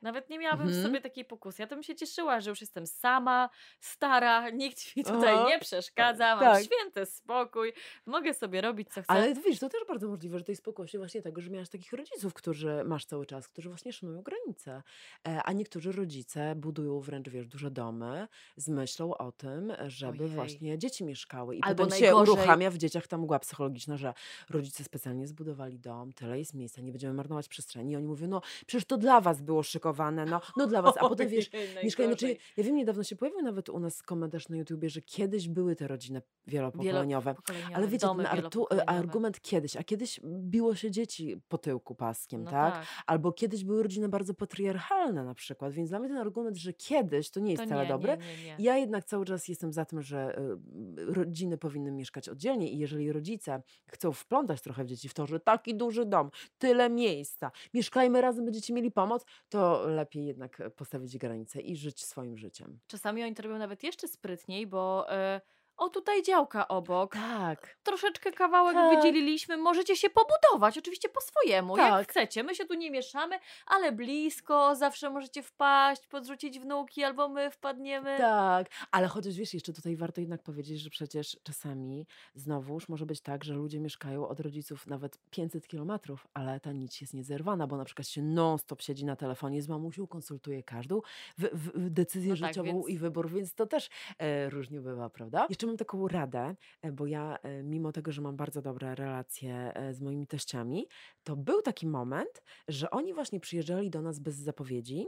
Nawet 0.02 0.30
nie 0.30 0.38
miałabym 0.38 0.66
w 0.66 0.70
Mhm. 0.70 0.86
sobie 0.86 1.00
takiej 1.00 1.24
pokusy. 1.24 1.62
Ja 1.62 1.66
to 1.66 1.76
bym 1.76 1.82
się 1.82 1.94
cieszyła, 1.94 2.40
że 2.40 2.50
już 2.50 2.60
jestem 2.60 2.86
sama, 2.86 3.50
stara, 3.80 4.50
nikt 4.62 4.96
mi 4.96 5.04
tutaj 5.04 5.34
Aha. 5.34 5.44
nie 5.48 5.58
przeszkadza, 5.58 6.36
mam 6.36 6.44
Tak. 6.44 6.64
święty 6.64 7.06
spokój, 7.06 7.72
mogę 8.06 8.34
sobie 8.34 8.60
robić 8.60 8.88
co 8.88 9.02
chcę. 9.02 9.10
Ale 9.12 9.34
wiesz, 9.34 9.58
to 9.58 9.68
też 9.68 9.80
bardzo 9.88 10.08
możliwe, 10.08 10.38
że 10.38 10.44
to 10.44 10.52
jest 10.52 10.64
pokłosie 10.64 10.98
właśnie 10.98 11.22
tego, 11.22 11.40
że 11.40 11.50
miałaś 11.50 11.68
takich 11.68 11.92
rodziców, 11.92 12.34
którzy 12.34 12.82
masz 12.84 13.04
cały 13.06 13.26
czas, 13.26 13.48
którzy 13.48 13.68
właśnie 13.68 13.92
szanują 13.92 14.22
granice. 14.22 14.82
E, 15.28 15.42
A 15.42 15.52
niektórzy 15.52 15.92
rodzice 15.92 16.54
budują 16.56 17.00
wręcz, 17.00 17.28
wiesz, 17.28 17.46
duże 17.46 17.70
domy 17.70 18.28
z 18.56 18.68
myślą 18.68 19.14
o 19.16 19.32
tym, 19.32 19.72
żeby 19.86 20.24
Ojej. 20.24 20.34
właśnie 20.34 20.78
dzieci 20.78 21.04
mieszkały. 21.04 21.56
I 21.56 21.60
Albo 21.62 21.84
potem 21.84 21.98
się 21.98 22.04
najgorzej- 22.04 22.34
uruchamia 22.34 22.70
w 22.70 22.76
dzieciach 22.78 23.06
ta 23.06 23.18
mgła 23.18 23.38
psychologiczna, 23.38 23.96
że 23.96 24.14
rodzice 24.50 24.84
specjalnie 24.84 25.26
zbudowali 25.26 25.78
dom, 25.78 26.12
tyle 26.12 26.38
jest 26.38 26.54
miejsca, 26.54 26.82
nie 26.82 26.92
będziemy 26.92 27.14
marnować 27.14 27.48
przestrzeni. 27.48 27.92
I 27.92 27.96
oni 27.96 28.06
mówią, 28.06 28.28
no 28.28 28.40
przecież 28.66 28.84
to 28.84 28.96
dla 28.96 29.20
was 29.20 29.42
było 29.42 29.62
szykowane, 29.62 29.91
no, 30.26 30.40
no 30.56 30.66
dla 30.66 30.82
was. 30.82 30.94
A 30.96 31.08
potem 31.08 31.28
wiesz, 31.28 31.50
Mieszkają, 31.84 32.08
znaczy, 32.10 32.24
najgorzej. 32.26 32.38
ja 32.56 32.64
wiem, 32.64 32.76
niedawno 32.76 33.02
się 33.04 33.16
pojawił 33.16 33.42
nawet 33.42 33.68
u 33.68 33.78
nas 33.80 34.02
komentarz 34.02 34.48
na 34.48 34.56
YouTubie, 34.56 34.90
że 34.90 35.02
kiedyś 35.02 35.48
były 35.48 35.76
te 35.76 35.88
rodziny 35.88 36.22
wielopokoleniowe. 36.46 37.24
Wielopokoleniowe, 37.30 37.74
Ale 37.76 37.88
wiecie, 37.88 38.06
ten 38.16 38.26
artu, 38.26 38.66
argument 38.86 39.40
kiedyś, 39.40 39.76
a 39.76 39.82
kiedyś 39.84 40.20
biło 40.24 40.74
się 40.74 40.90
dzieci 40.90 41.40
po 41.48 41.58
tyłku 41.58 41.94
paskiem, 41.94 42.44
No 42.44 42.50
tak? 42.50 42.86
Albo 43.06 43.32
kiedyś 43.32 43.64
były 43.64 43.82
rodziny 43.82 44.08
bardzo 44.08 44.34
patriarchalne 44.34 45.24
na 45.24 45.34
przykład, 45.34 45.72
więc 45.72 45.90
dla 45.90 45.98
mnie 45.98 46.08
ten 46.08 46.18
argument, 46.18 46.56
że 46.56 46.72
kiedyś 46.72 47.30
to 47.30 47.40
nie 47.40 47.50
jest 47.50 47.62
To 47.62 47.66
wcale 47.66 47.82
nie, 47.82 47.88
dobry. 47.88 48.16
nie, 48.18 48.36
nie, 48.36 48.44
nie. 48.44 48.56
Ja 48.58 48.76
jednak 48.76 49.04
cały 49.04 49.24
czas 49.24 49.48
jestem 49.48 49.72
za 49.72 49.84
tym, 49.84 50.02
że 50.02 50.38
y, 50.38 51.14
rodziny 51.14 51.58
powinny 51.58 51.92
mieszkać 51.92 52.28
oddzielnie 52.28 52.70
i 52.70 52.78
jeżeli 52.78 53.12
rodzice 53.12 53.62
chcą 53.86 54.12
wplątać 54.12 54.60
trochę 54.62 54.84
w 54.84 54.86
dzieci 54.86 55.08
w 55.08 55.14
to, 55.14 55.26
że 55.26 55.40
taki 55.40 55.74
duży 55.74 56.04
dom, 56.06 56.30
tyle 56.58 56.90
miejsca, 56.90 57.50
mieszkajmy 57.74 58.20
razem, 58.20 58.44
będziecie 58.44 58.74
mieli 58.74 58.90
pomoc, 58.90 59.24
to 59.48 59.81
lepiej 59.86 60.26
jednak 60.26 60.62
postawić 60.76 61.18
granice 61.18 61.60
i 61.60 61.76
żyć 61.76 62.04
swoim 62.04 62.36
życiem. 62.38 62.78
Czasami 62.86 63.22
oni 63.22 63.34
to 63.34 63.42
robią 63.42 63.58
nawet 63.58 63.82
jeszcze 63.82 64.08
sprytniej, 64.08 64.66
bo 64.66 65.12
e, 65.12 65.40
o 65.76 65.88
tutaj 65.88 66.22
działka 66.22 66.68
obok. 66.68 67.12
Tak. 67.12 67.76
Troszeczkę 67.82 68.32
kawałek 68.32 68.74
Tak. 68.74 68.96
wydzieliliśmy, 68.96 69.56
możecie 69.56 69.96
się 69.96 70.08
pobudować, 70.10 70.78
oczywiście 70.78 71.08
po 71.08 71.20
swojemu, 71.20 71.76
Tak. 71.76 71.92
jak 71.98 72.10
chcecie. 72.10 72.42
My 72.42 72.54
się 72.54 72.64
tu 72.64 72.74
nie 72.74 72.90
mieszamy, 72.90 73.38
ale 73.66 73.92
blisko, 73.92 74.76
zawsze 74.76 75.10
możecie 75.10 75.42
wpaść, 75.42 76.06
podrzucić 76.06 76.58
wnuki, 76.60 77.04
albo 77.04 77.28
my 77.28 77.50
wpadniemy. 77.50 78.18
Tak, 78.18 78.66
ale 78.90 79.08
chociaż 79.08 79.34
wiesz, 79.34 79.54
jeszcze 79.54 79.72
tutaj 79.72 79.96
warto 79.96 80.20
jednak 80.20 80.42
powiedzieć, 80.42 80.80
że 80.80 80.90
przecież 80.90 81.36
czasami 81.42 82.06
znowuż 82.34 82.88
może 82.88 83.06
być 83.06 83.20
tak, 83.20 83.44
że 83.44 83.54
ludzie 83.54 83.80
mieszkają 83.80 84.28
od 84.28 84.40
rodziców 84.40 84.86
nawet 84.86 85.18
500 85.30 85.66
kilometrów, 85.68 86.26
ale 86.34 86.60
ta 86.60 86.72
nić 86.72 87.00
jest 87.00 87.14
niezerwana, 87.14 87.66
bo 87.66 87.76
na 87.76 87.84
przykład 87.84 88.08
się 88.08 88.22
non-stop 88.22 88.82
siedzi 88.82 89.04
na 89.04 89.16
telefonie 89.16 89.62
z 89.62 89.68
mamusią, 89.68 90.06
konsultuje 90.06 90.62
każdą 90.62 91.00
w, 91.38 91.42
w, 91.42 91.68
w 91.86 91.90
decyzję 91.90 92.30
No 92.34 92.36
tak, 92.40 92.48
życiową 92.48 92.72
więc- 92.72 92.88
i 92.88 92.98
wybór, 92.98 93.30
więc 93.30 93.54
to 93.54 93.66
też 93.66 93.88
e, 94.18 94.50
różnie 94.50 94.80
bywa, 94.80 95.10
prawda? 95.10 95.46
Jeszcze 95.50 95.61
mam 95.66 95.76
taką 95.76 96.08
radę, 96.08 96.54
e, 96.82 96.92
bo 96.92 97.06
ja 97.06 97.38
e, 97.42 97.62
mimo 97.62 97.92
tego, 97.92 98.12
że 98.12 98.22
mam 98.22 98.36
bardzo 98.36 98.62
dobre 98.62 98.94
relacje 98.94 99.72
e, 99.74 99.94
z 99.94 100.00
moimi 100.00 100.26
teściami, 100.26 100.88
to 101.24 101.36
był 101.36 101.62
taki 101.62 101.86
moment, 101.86 102.42
że 102.68 102.90
oni 102.90 103.14
właśnie 103.14 103.40
przyjeżdżali 103.40 103.90
do 103.90 104.02
nas 104.02 104.18
bez 104.18 104.36
zapowiedzi, 104.36 105.06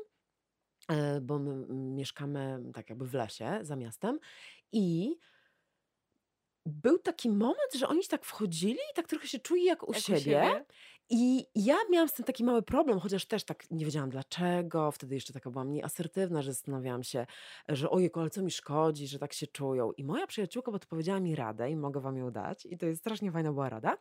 bo 1.22 1.38
my 1.38 1.66
mieszkamy 1.74 2.62
tak 2.74 2.90
jakby 2.90 3.06
w 3.06 3.14
lesie 3.14 3.58
za 3.62 3.76
miastem 3.76 4.18
i 4.72 5.16
był 6.66 6.98
taki 6.98 7.30
moment, 7.30 7.74
że 7.74 7.88
oni 7.88 8.00
tak 8.08 8.24
wchodzili 8.24 8.78
i 8.92 8.94
tak 8.94 9.08
trochę 9.08 9.28
się 9.28 9.38
czuli 9.38 9.64
jak 9.64 9.88
u 9.88 9.92
Jak 9.92 10.02
siebie. 10.02 10.64
I 11.10 11.46
ja 11.54 11.76
miałam 11.90 12.08
z 12.08 12.12
tym 12.12 12.24
taki 12.24 12.44
mały 12.44 12.62
problem, 12.62 13.00
chociaż 13.00 13.26
też 13.26 13.44
tak 13.44 13.70
nie 13.70 13.84
wiedziałam 13.84 14.10
dlaczego. 14.10 14.90
Wtedy 14.90 15.14
jeszcze 15.14 15.32
taka 15.32 15.50
byłam 15.50 15.68
mniej 15.68 15.82
asertywna, 15.82 16.42
że 16.42 16.52
zastanawiałam 16.52 17.02
się, 17.02 17.26
że 17.68 17.90
ojejku, 17.90 18.20
ale 18.20 18.30
co 18.30 18.42
mi 18.42 18.50
szkodzi, 18.50 19.08
że 19.08 19.18
tak 19.18 19.32
się 19.32 19.46
czują. 19.46 19.92
I 19.92 20.04
moja 20.04 20.26
przyjaciółka 20.26 20.72
podpowiedziała 20.72 21.20
mi 21.20 21.36
radę 21.36 21.70
i 21.70 21.76
mogę 21.76 22.00
wam 22.00 22.16
ją 22.16 22.30
dać. 22.30 22.66
I 22.66 22.78
to 22.78 22.86
jest 22.86 23.00
strasznie 23.00 23.32
fajna 23.32 23.52
była 23.52 23.68
rada. 23.68 23.98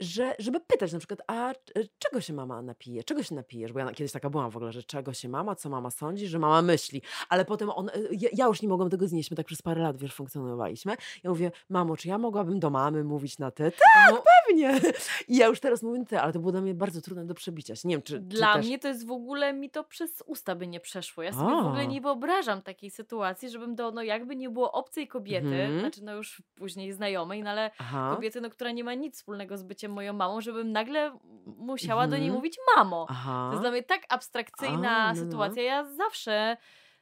Że, 0.00 0.34
żeby 0.38 0.60
pytać 0.60 0.92
na 0.92 0.98
przykład, 0.98 1.20
a 1.26 1.52
c- 1.54 1.60
czego 1.98 2.20
się 2.20 2.32
mama 2.32 2.62
napije? 2.62 3.04
Czego 3.04 3.22
się 3.22 3.34
napijesz? 3.34 3.72
Bo 3.72 3.78
ja 3.80 3.90
kiedyś 3.92 4.12
taka 4.12 4.30
byłam 4.30 4.50
w 4.50 4.56
ogóle, 4.56 4.72
że 4.72 4.82
czego 4.82 5.12
się 5.12 5.28
mama, 5.28 5.54
co 5.54 5.68
mama 5.68 5.90
sądzi, 5.90 6.26
że 6.28 6.38
mama 6.38 6.62
myśli. 6.62 7.02
Ale 7.28 7.44
potem 7.44 7.70
on, 7.70 7.90
ja, 8.10 8.28
ja 8.32 8.46
już 8.46 8.62
nie 8.62 8.68
mogłam 8.68 8.90
tego 8.90 9.08
znieść, 9.08 9.30
my 9.30 9.36
tak 9.36 9.46
przez 9.46 9.62
parę 9.62 9.82
lat, 9.82 9.96
wiesz, 9.96 10.14
funkcjonowaliśmy. 10.14 10.94
Ja 11.24 11.30
mówię, 11.30 11.50
mamo, 11.68 11.96
czy 11.96 12.08
ja 12.08 12.18
mogłabym 12.18 12.60
do 12.60 12.70
mamy 12.70 13.04
mówić 13.04 13.38
na 13.38 13.50
ty? 13.50 13.72
Tak, 13.94 14.14
No, 14.14 14.22
pewnie. 14.46 14.80
I 15.28 15.36
ja 15.36 15.46
już 15.46 15.60
teraz 15.60 15.82
mówię 15.82 16.04
ty, 16.08 16.20
ale 16.20 16.32
to 16.32 16.38
było 16.38 16.52
dla 16.52 16.60
mnie 16.60 16.74
bardzo 16.74 17.00
trudne 17.00 17.26
do 17.26 17.34
przebicia. 17.34 17.74
Nie 17.84 17.94
wiem, 17.94 18.02
czy, 18.02 18.12
czy 18.12 18.20
Dla 18.20 18.54
też... 18.54 18.66
mnie 18.66 18.78
to 18.78 18.88
jest 18.88 19.06
w 19.06 19.10
ogóle, 19.10 19.52
mi 19.52 19.70
to 19.70 19.84
przez 19.84 20.22
usta 20.26 20.54
by 20.54 20.66
nie 20.66 20.80
przeszło. 20.80 21.22
Ja 21.22 21.32
sobie 21.32 21.46
w 21.62 21.66
ogóle 21.66 21.80
A. 21.82 21.84
nie 21.84 22.00
wyobrażam 22.00 22.62
takiej 22.62 22.90
sytuacji, 22.90 23.50
żebym 23.50 23.74
do, 23.74 23.90
no 23.90 24.02
jakby 24.02 24.36
nie 24.36 24.50
było 24.50 24.72
obcej 24.72 25.08
kobiety, 25.08 25.46
Mhm. 25.48 25.80
znaczy 25.80 26.04
no 26.04 26.14
już 26.14 26.42
później 26.54 26.92
znajomej, 26.92 27.42
no 27.42 27.50
ale 27.50 27.70
Aha, 27.78 28.12
kobiety, 28.14 28.40
no, 28.40 28.50
która 28.50 28.70
nie 28.70 28.84
ma 28.84 28.94
nic 28.94 29.14
wspólnego 29.16 29.58
z 29.58 29.62
byciem 29.62 29.87
moją 29.90 30.12
mamą, 30.12 30.40
żebym 30.40 30.72
nagle 30.72 31.18
musiała 31.46 32.06
do 32.06 32.16
niej 32.16 32.26
Mhm. 32.26 32.34
mówić 32.36 32.58
mamo. 32.76 33.06
To 33.06 33.10
aha. 33.12 33.48
jest 33.50 33.62
dla 33.62 33.70
mnie 33.70 33.82
tak 33.82 34.00
abstrakcyjna 34.08 34.96
A, 34.96 35.14
no, 35.14 35.20
no. 35.20 35.26
sytuacja. 35.26 35.62
Ja 35.62 35.84
zawsze, 35.84 36.56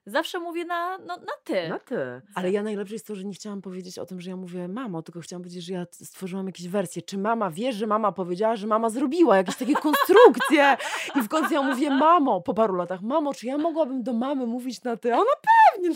zawsze 0.07 0.39
mówię 0.39 0.65
na, 0.65 0.99
no, 0.99 1.17
na 1.17 1.33
ty. 1.45 1.69
Na 1.69 1.79
ty. 1.79 2.23
Ale 2.35 2.51
ja 2.51 2.63
najlepsze 2.63 2.95
jest 2.95 3.07
to, 3.07 3.15
że 3.15 3.25
nie 3.25 3.35
chciałam 3.35 3.63
powiedzieć 3.63 3.99
o 3.99 4.07
tym, 4.07 4.21
że 4.21 4.31
ja 4.31 4.37
mówię 4.37 4.69
mamo, 4.69 5.03
tylko 5.03 5.21
chciałam 5.21 5.43
powiedzieć, 5.43 5.65
że 5.65 5.73
ja 5.73 5.87
stworzyłam 5.93 6.47
jakieś 6.47 6.69
wersje. 6.69 7.03
Czy 7.03 7.19
mama 7.19 7.51
wie, 7.51 7.73
że 7.73 7.87
mama 7.87 8.13
powiedziała, 8.13 8.57
że 8.57 8.67
mama 8.67 8.91
zrobiła 8.91 9.37
jakieś 9.37 9.57
takie 9.57 9.75
konstrukcje? 9.75 10.77
I 11.17 11.23
w 11.23 11.29
końcu 11.29 11.55
ja 11.55 11.63
mówię, 11.63 11.91
mamo, 11.91 12.41
po 12.41 12.55
paru 12.55 12.75
latach, 12.75 13.03
mamo, 13.03 13.35
czy 13.35 13.47
ja 13.47 13.59
mogłabym 13.59 14.03
do 14.03 14.13
mamy 14.13 14.47
mówić 14.47 14.83
na 14.83 14.97
ty? 14.97 15.15
A 15.15 15.17
Ona 15.17 15.31
pewnie, 15.75 15.89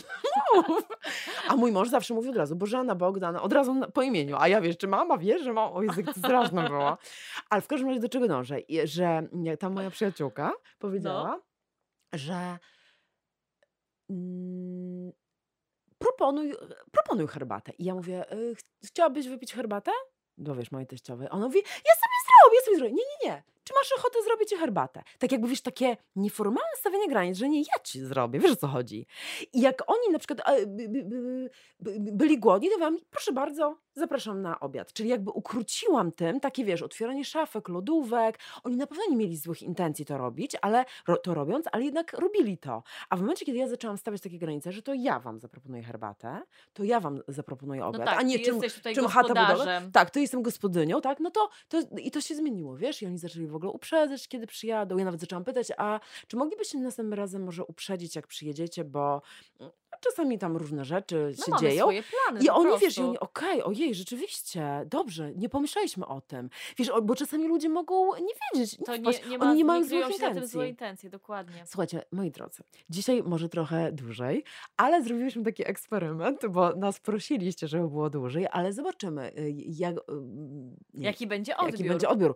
no 0.55 0.63
mów. 0.69 0.83
A 1.49 1.57
mój 1.57 1.73
mąż 1.73 1.89
zawsze 1.89 2.15
mówi 2.15 2.29
od 2.29 2.37
razu, 2.37 2.57
Bożena, 2.57 2.95
Bogdana, 2.95 3.43
od 3.43 3.53
razu 3.53 3.75
na- 3.75 3.89
po 3.89 4.03
imieniu. 4.03 4.37
A 4.39 4.49
ja 4.49 4.61
wiesz, 4.61 4.77
czy 4.77 4.89
mama 4.89 5.19
wie, 5.19 5.39
że 5.39 5.53
mama, 5.53 5.73
o 5.73 5.81
to 6.07 6.13
straszne 6.19 6.63
było. 6.69 6.99
Ale 7.51 7.63
w 7.63 7.67
każdym 7.67 7.89
razie 7.89 8.01
do 8.01 8.09
czego 8.09 8.29
dążę? 8.29 8.57
Że 8.85 9.23
ta 9.59 9.71
moja 9.71 9.91
przyjaciółka 9.91 10.53
powiedziała, 10.79 11.41
że 12.13 12.59
mm, 14.11 15.13
proponuj, 15.99 16.55
proponuj 16.93 17.27
herbatę. 17.27 17.73
I 17.79 17.85
ja 17.85 17.95
mówię, 17.95 18.25
ch- 18.57 18.87
chciałabyś 18.87 19.29
wypić 19.29 19.53
herbatę? 19.55 19.91
No 20.39 20.55
wiesz, 20.55 20.71
mojej 20.71 20.87
teściowej. 20.87 21.29
Ona 21.31 21.47
mówi, 21.47 21.59
ja 21.59 21.95
sobie 21.95 22.19
zrobię, 22.27 22.57
ja 22.57 22.63
sobie 22.65 22.77
zrobię. 22.77 22.93
Nie, 22.93 23.03
nie, 23.03 23.31
nie. 23.31 23.43
Czy 23.65 23.75
masz 23.75 23.93
ochotę 23.93 24.23
zrobić 24.23 24.49
ci 24.49 24.57
herbatę? 24.57 25.03
Tak 25.19 25.33
jakby, 25.33 25.49
wiesz, 25.49 25.61
takie 25.63 25.97
nieformalne 26.17 26.77
stawianie 26.77 27.09
granic, 27.09 27.39
że 27.39 27.49
nie, 27.49 27.61
ja 27.61 27.79
ci 27.85 28.01
zrobię. 28.01 28.39
Wiesz, 28.41 28.53
o 28.53 28.57
co 28.57 28.69
chodzi. 28.69 29.07
I 29.53 29.61
jak 29.61 29.83
oni 29.87 30.09
na 30.13 30.19
przykład 30.19 30.49
e, 30.49 30.67
by, 30.67 30.89
by, 30.89 31.05
by, 31.05 31.51
by, 31.81 32.13
byli 32.13 32.39
głodni, 32.39 32.71
to 32.71 32.79
wam, 32.79 32.99
proszę 33.11 33.33
bardzo, 33.33 33.77
zapraszam 34.01 34.43
na 34.43 34.61
obiad. 34.61 34.93
Czyli 34.93 35.09
jakby 35.09 35.31
ukróciłam 35.31 36.13
tym 36.13 36.41
takie, 36.41 36.65
wiesz, 36.65 36.83
otwieranie 36.83 37.25
szafek, 37.25 37.69
lodówek. 37.69 38.39
Oni 38.65 38.77
na 38.77 38.87
pewno 38.87 39.03
nie 39.11 39.17
mieli 39.17 39.37
złych 39.37 39.63
intencji 39.63 40.05
to 40.05 40.19
robić, 40.19 40.57
ale 40.63 40.85
ro, 41.09 41.17
to 41.17 41.35
robiąc, 41.35 41.67
ale 41.73 41.85
jednak 41.85 42.13
robili 42.13 42.59
to. 42.59 42.83
A 43.09 43.17
w 43.17 43.21
momencie, 43.21 43.47
kiedy 43.47 43.59
ja 43.59 43.69
zaczęłam 43.69 43.99
stawiać 43.99 44.21
takie 44.21 44.39
granice, 44.39 44.73
że 44.73 44.83
to 44.83 44.95
ja 44.95 45.19
wam 45.19 45.41
zaproponuję 45.41 45.83
herbatę, 45.83 46.43
to 46.73 46.85
ja 46.85 47.01
wam 47.01 47.21
zaproponuję 47.29 47.81
No 47.81 47.89
obiad, 47.89 48.05
tak, 48.05 48.19
a 48.19 48.23
nie 48.23 48.39
czym, 48.39 48.61
czym 48.95 49.07
chata 49.07 49.29
budowa. 49.29 49.81
Tak, 49.93 50.11
to 50.11 50.19
jestem 50.21 50.43
gospodynią, 50.43 51.01
tak, 51.01 51.21
no 51.21 51.31
to, 51.31 51.49
to 51.69 51.81
i 51.99 52.11
to 52.11 52.21
się 52.21 52.35
zmieniło, 52.35 52.77
wiesz, 52.77 53.03
i 53.03 53.07
oni 53.07 53.19
zaczęli 53.19 53.47
w 53.47 53.55
ogóle 53.55 53.73
uprzedzać, 53.73 54.29
kiedy 54.29 54.47
przyjadą. 54.47 54.99
Ja 54.99 55.05
nawet 55.05 55.21
zaczęłam 55.21 55.45
pytać, 55.45 55.67
a 55.77 56.01
czy 56.29 56.37
moglibyście 56.37 56.79
następnym 56.79 57.19
razem 57.19 57.45
może 57.45 57.65
uprzedzić, 57.65 58.17
jak 58.17 58.27
przyjedziecie, 58.27 58.85
bo 58.85 59.23
czasami 60.01 60.39
tam 60.39 60.57
różne 60.57 60.85
rzeczy 60.85 61.35
No 61.39 61.45
się 61.45 61.51
mamy 61.51 61.61
dzieją. 61.69 61.85
swoje 61.85 62.03
plany 62.03 62.41
I 62.45 62.47
po 62.47 62.55
oni, 62.55 62.71
wiesz, 62.71 62.79
i 62.81 62.81
prostu. 62.85 63.09
oni, 63.09 63.19
okej, 63.19 63.63
ojej, 63.63 63.95
rzeczywiście, 63.95 64.87
dobrze, 64.87 65.33
nie 65.35 65.49
pomyśleliśmy 65.49 66.07
o 66.07 66.21
tym. 66.21 66.51
Wiesz, 66.79 66.91
bo 67.03 67.15
czasami 67.15 67.49
ludzie 67.49 67.69
mogą 67.69 68.17
nie 68.17 68.35
wiedzieć, 68.55 68.77
To 68.87 68.97
nie, 68.97 69.03
nie, 69.11 69.19
nie, 69.29 69.39
ma, 69.39 69.45
oni 69.47 69.59
nie 69.59 69.65
mają 69.65 69.85
złych 69.85 70.05
tym 70.07 70.13
intencji. 70.15 70.47
złe 70.49 70.69
intencje, 70.69 71.11
dokładnie. 71.11 71.63
Słuchajcie, 71.67 72.03
moi 72.13 72.31
drodzy, 72.31 72.63
dzisiaj 72.91 73.23
może 73.23 73.49
trochę 73.49 73.93
dłużej, 73.93 74.45
ale 74.77 75.03
zrobiliśmy 75.03 75.43
taki 75.45 75.69
eksperyment, 75.69 76.47
bo 76.47 76.77
nas 76.77 77.01
prosiliście, 77.01 77.69
żeby 77.69 77.89
było 77.89 78.11
dłużej, 78.11 78.47
ale 78.53 78.73
zobaczymy, 78.73 79.33
y, 79.39 79.51
jak, 79.57 79.97
y, 79.97 80.01
nie, 80.95 81.07
Jaki 81.07 81.27
będzie 81.27 81.57
odbiór. 81.57 81.71
jaki 81.73 81.89
będzie 81.89 82.09
odbiór. 82.09 82.35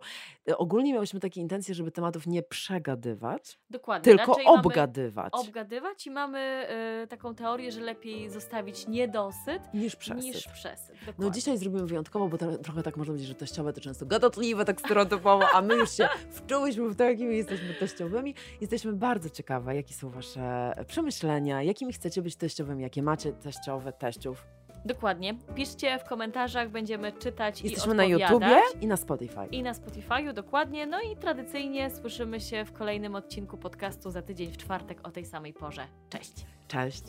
Y, 0.49 0.57
Ogólnie 0.57 0.93
miałyśmy 0.93 1.19
takie 1.19 1.41
intencje, 1.41 1.75
żeby 1.75 1.91
tematów 1.91 2.27
nie 2.27 2.43
przegadywać, 2.43 3.59
Dokładnie. 3.69 4.17
tylko 4.17 4.35
obgadywać, 4.45 5.33
obgadywać 5.33 6.07
i 6.07 6.11
mamy 6.11 6.67
y, 7.03 7.07
taką 7.07 7.35
teorię, 7.35 7.44
że 7.69 7.81
lepiej 7.81 8.29
zostawić 8.29 8.87
niedosyt 8.87 9.73
niż 9.73 9.95
przesyt. 9.95 10.23
niż 10.23 10.47
przesyt. 10.47 10.95
No 11.17 11.29
dzisiaj 11.29 11.57
zrobimy 11.57 11.85
wyjątkowo, 11.85 12.27
bo 12.27 12.37
to, 12.37 12.57
trochę 12.57 12.83
tak 12.83 12.97
można 12.97 13.11
powiedzieć, 13.11 13.27
że 13.27 13.35
teściowe 13.35 13.73
to 13.73 13.81
często 13.81 14.05
gadatliwe, 14.05 14.65
tak 14.65 14.79
stereotypowo, 14.79 15.49
a 15.53 15.61
my 15.61 15.75
już 15.75 15.91
się 15.91 16.07
wczułyśmy 16.37 16.89
w 16.89 16.95
to, 16.95 17.03
jakimi 17.03 17.37
jesteśmy 17.37 17.73
teściowymi. 17.73 18.35
Jesteśmy 18.61 18.93
bardzo 18.93 19.29
ciekawe, 19.29 19.75
jakie 19.75 19.93
są 19.93 20.09
wasze 20.09 20.73
przemyślenia, 20.87 21.63
jakimi 21.63 21.93
chcecie 21.93 22.21
być 22.21 22.35
teściowymi, 22.35 22.83
jakie 22.83 23.03
macie 23.03 23.33
teściowe, 23.33 23.93
teściów. 23.93 24.45
Dokładnie. 24.85 25.35
Piszcie 25.55 25.99
w 25.99 26.03
komentarzach, 26.03 26.69
będziemy 26.69 27.11
czytać 27.11 27.61
Jesteśmy 27.61 27.93
i 27.93 27.97
na 27.97 28.03
odpowiadać. 28.03 28.31
YouTubie 28.31 28.81
i 28.81 28.87
na 28.87 28.97
Spotify. 28.97 29.45
I 29.51 29.63
na 29.63 29.73
Spotify'u, 29.73 30.33
dokładnie. 30.33 30.87
No 30.87 31.01
i 31.01 31.15
tradycyjnie 31.15 31.89
słyszymy 31.89 32.41
się 32.41 32.65
w 32.65 32.71
kolejnym 32.71 33.15
odcinku 33.15 33.57
podcastu 33.57 34.11
za 34.11 34.21
tydzień 34.21 34.51
w 34.51 34.57
czwartek 34.57 35.07
o 35.07 35.11
tej 35.11 35.25
samej 35.25 35.53
porze. 35.53 35.87
Cześć! 36.09 36.33
Cześć! 36.67 37.03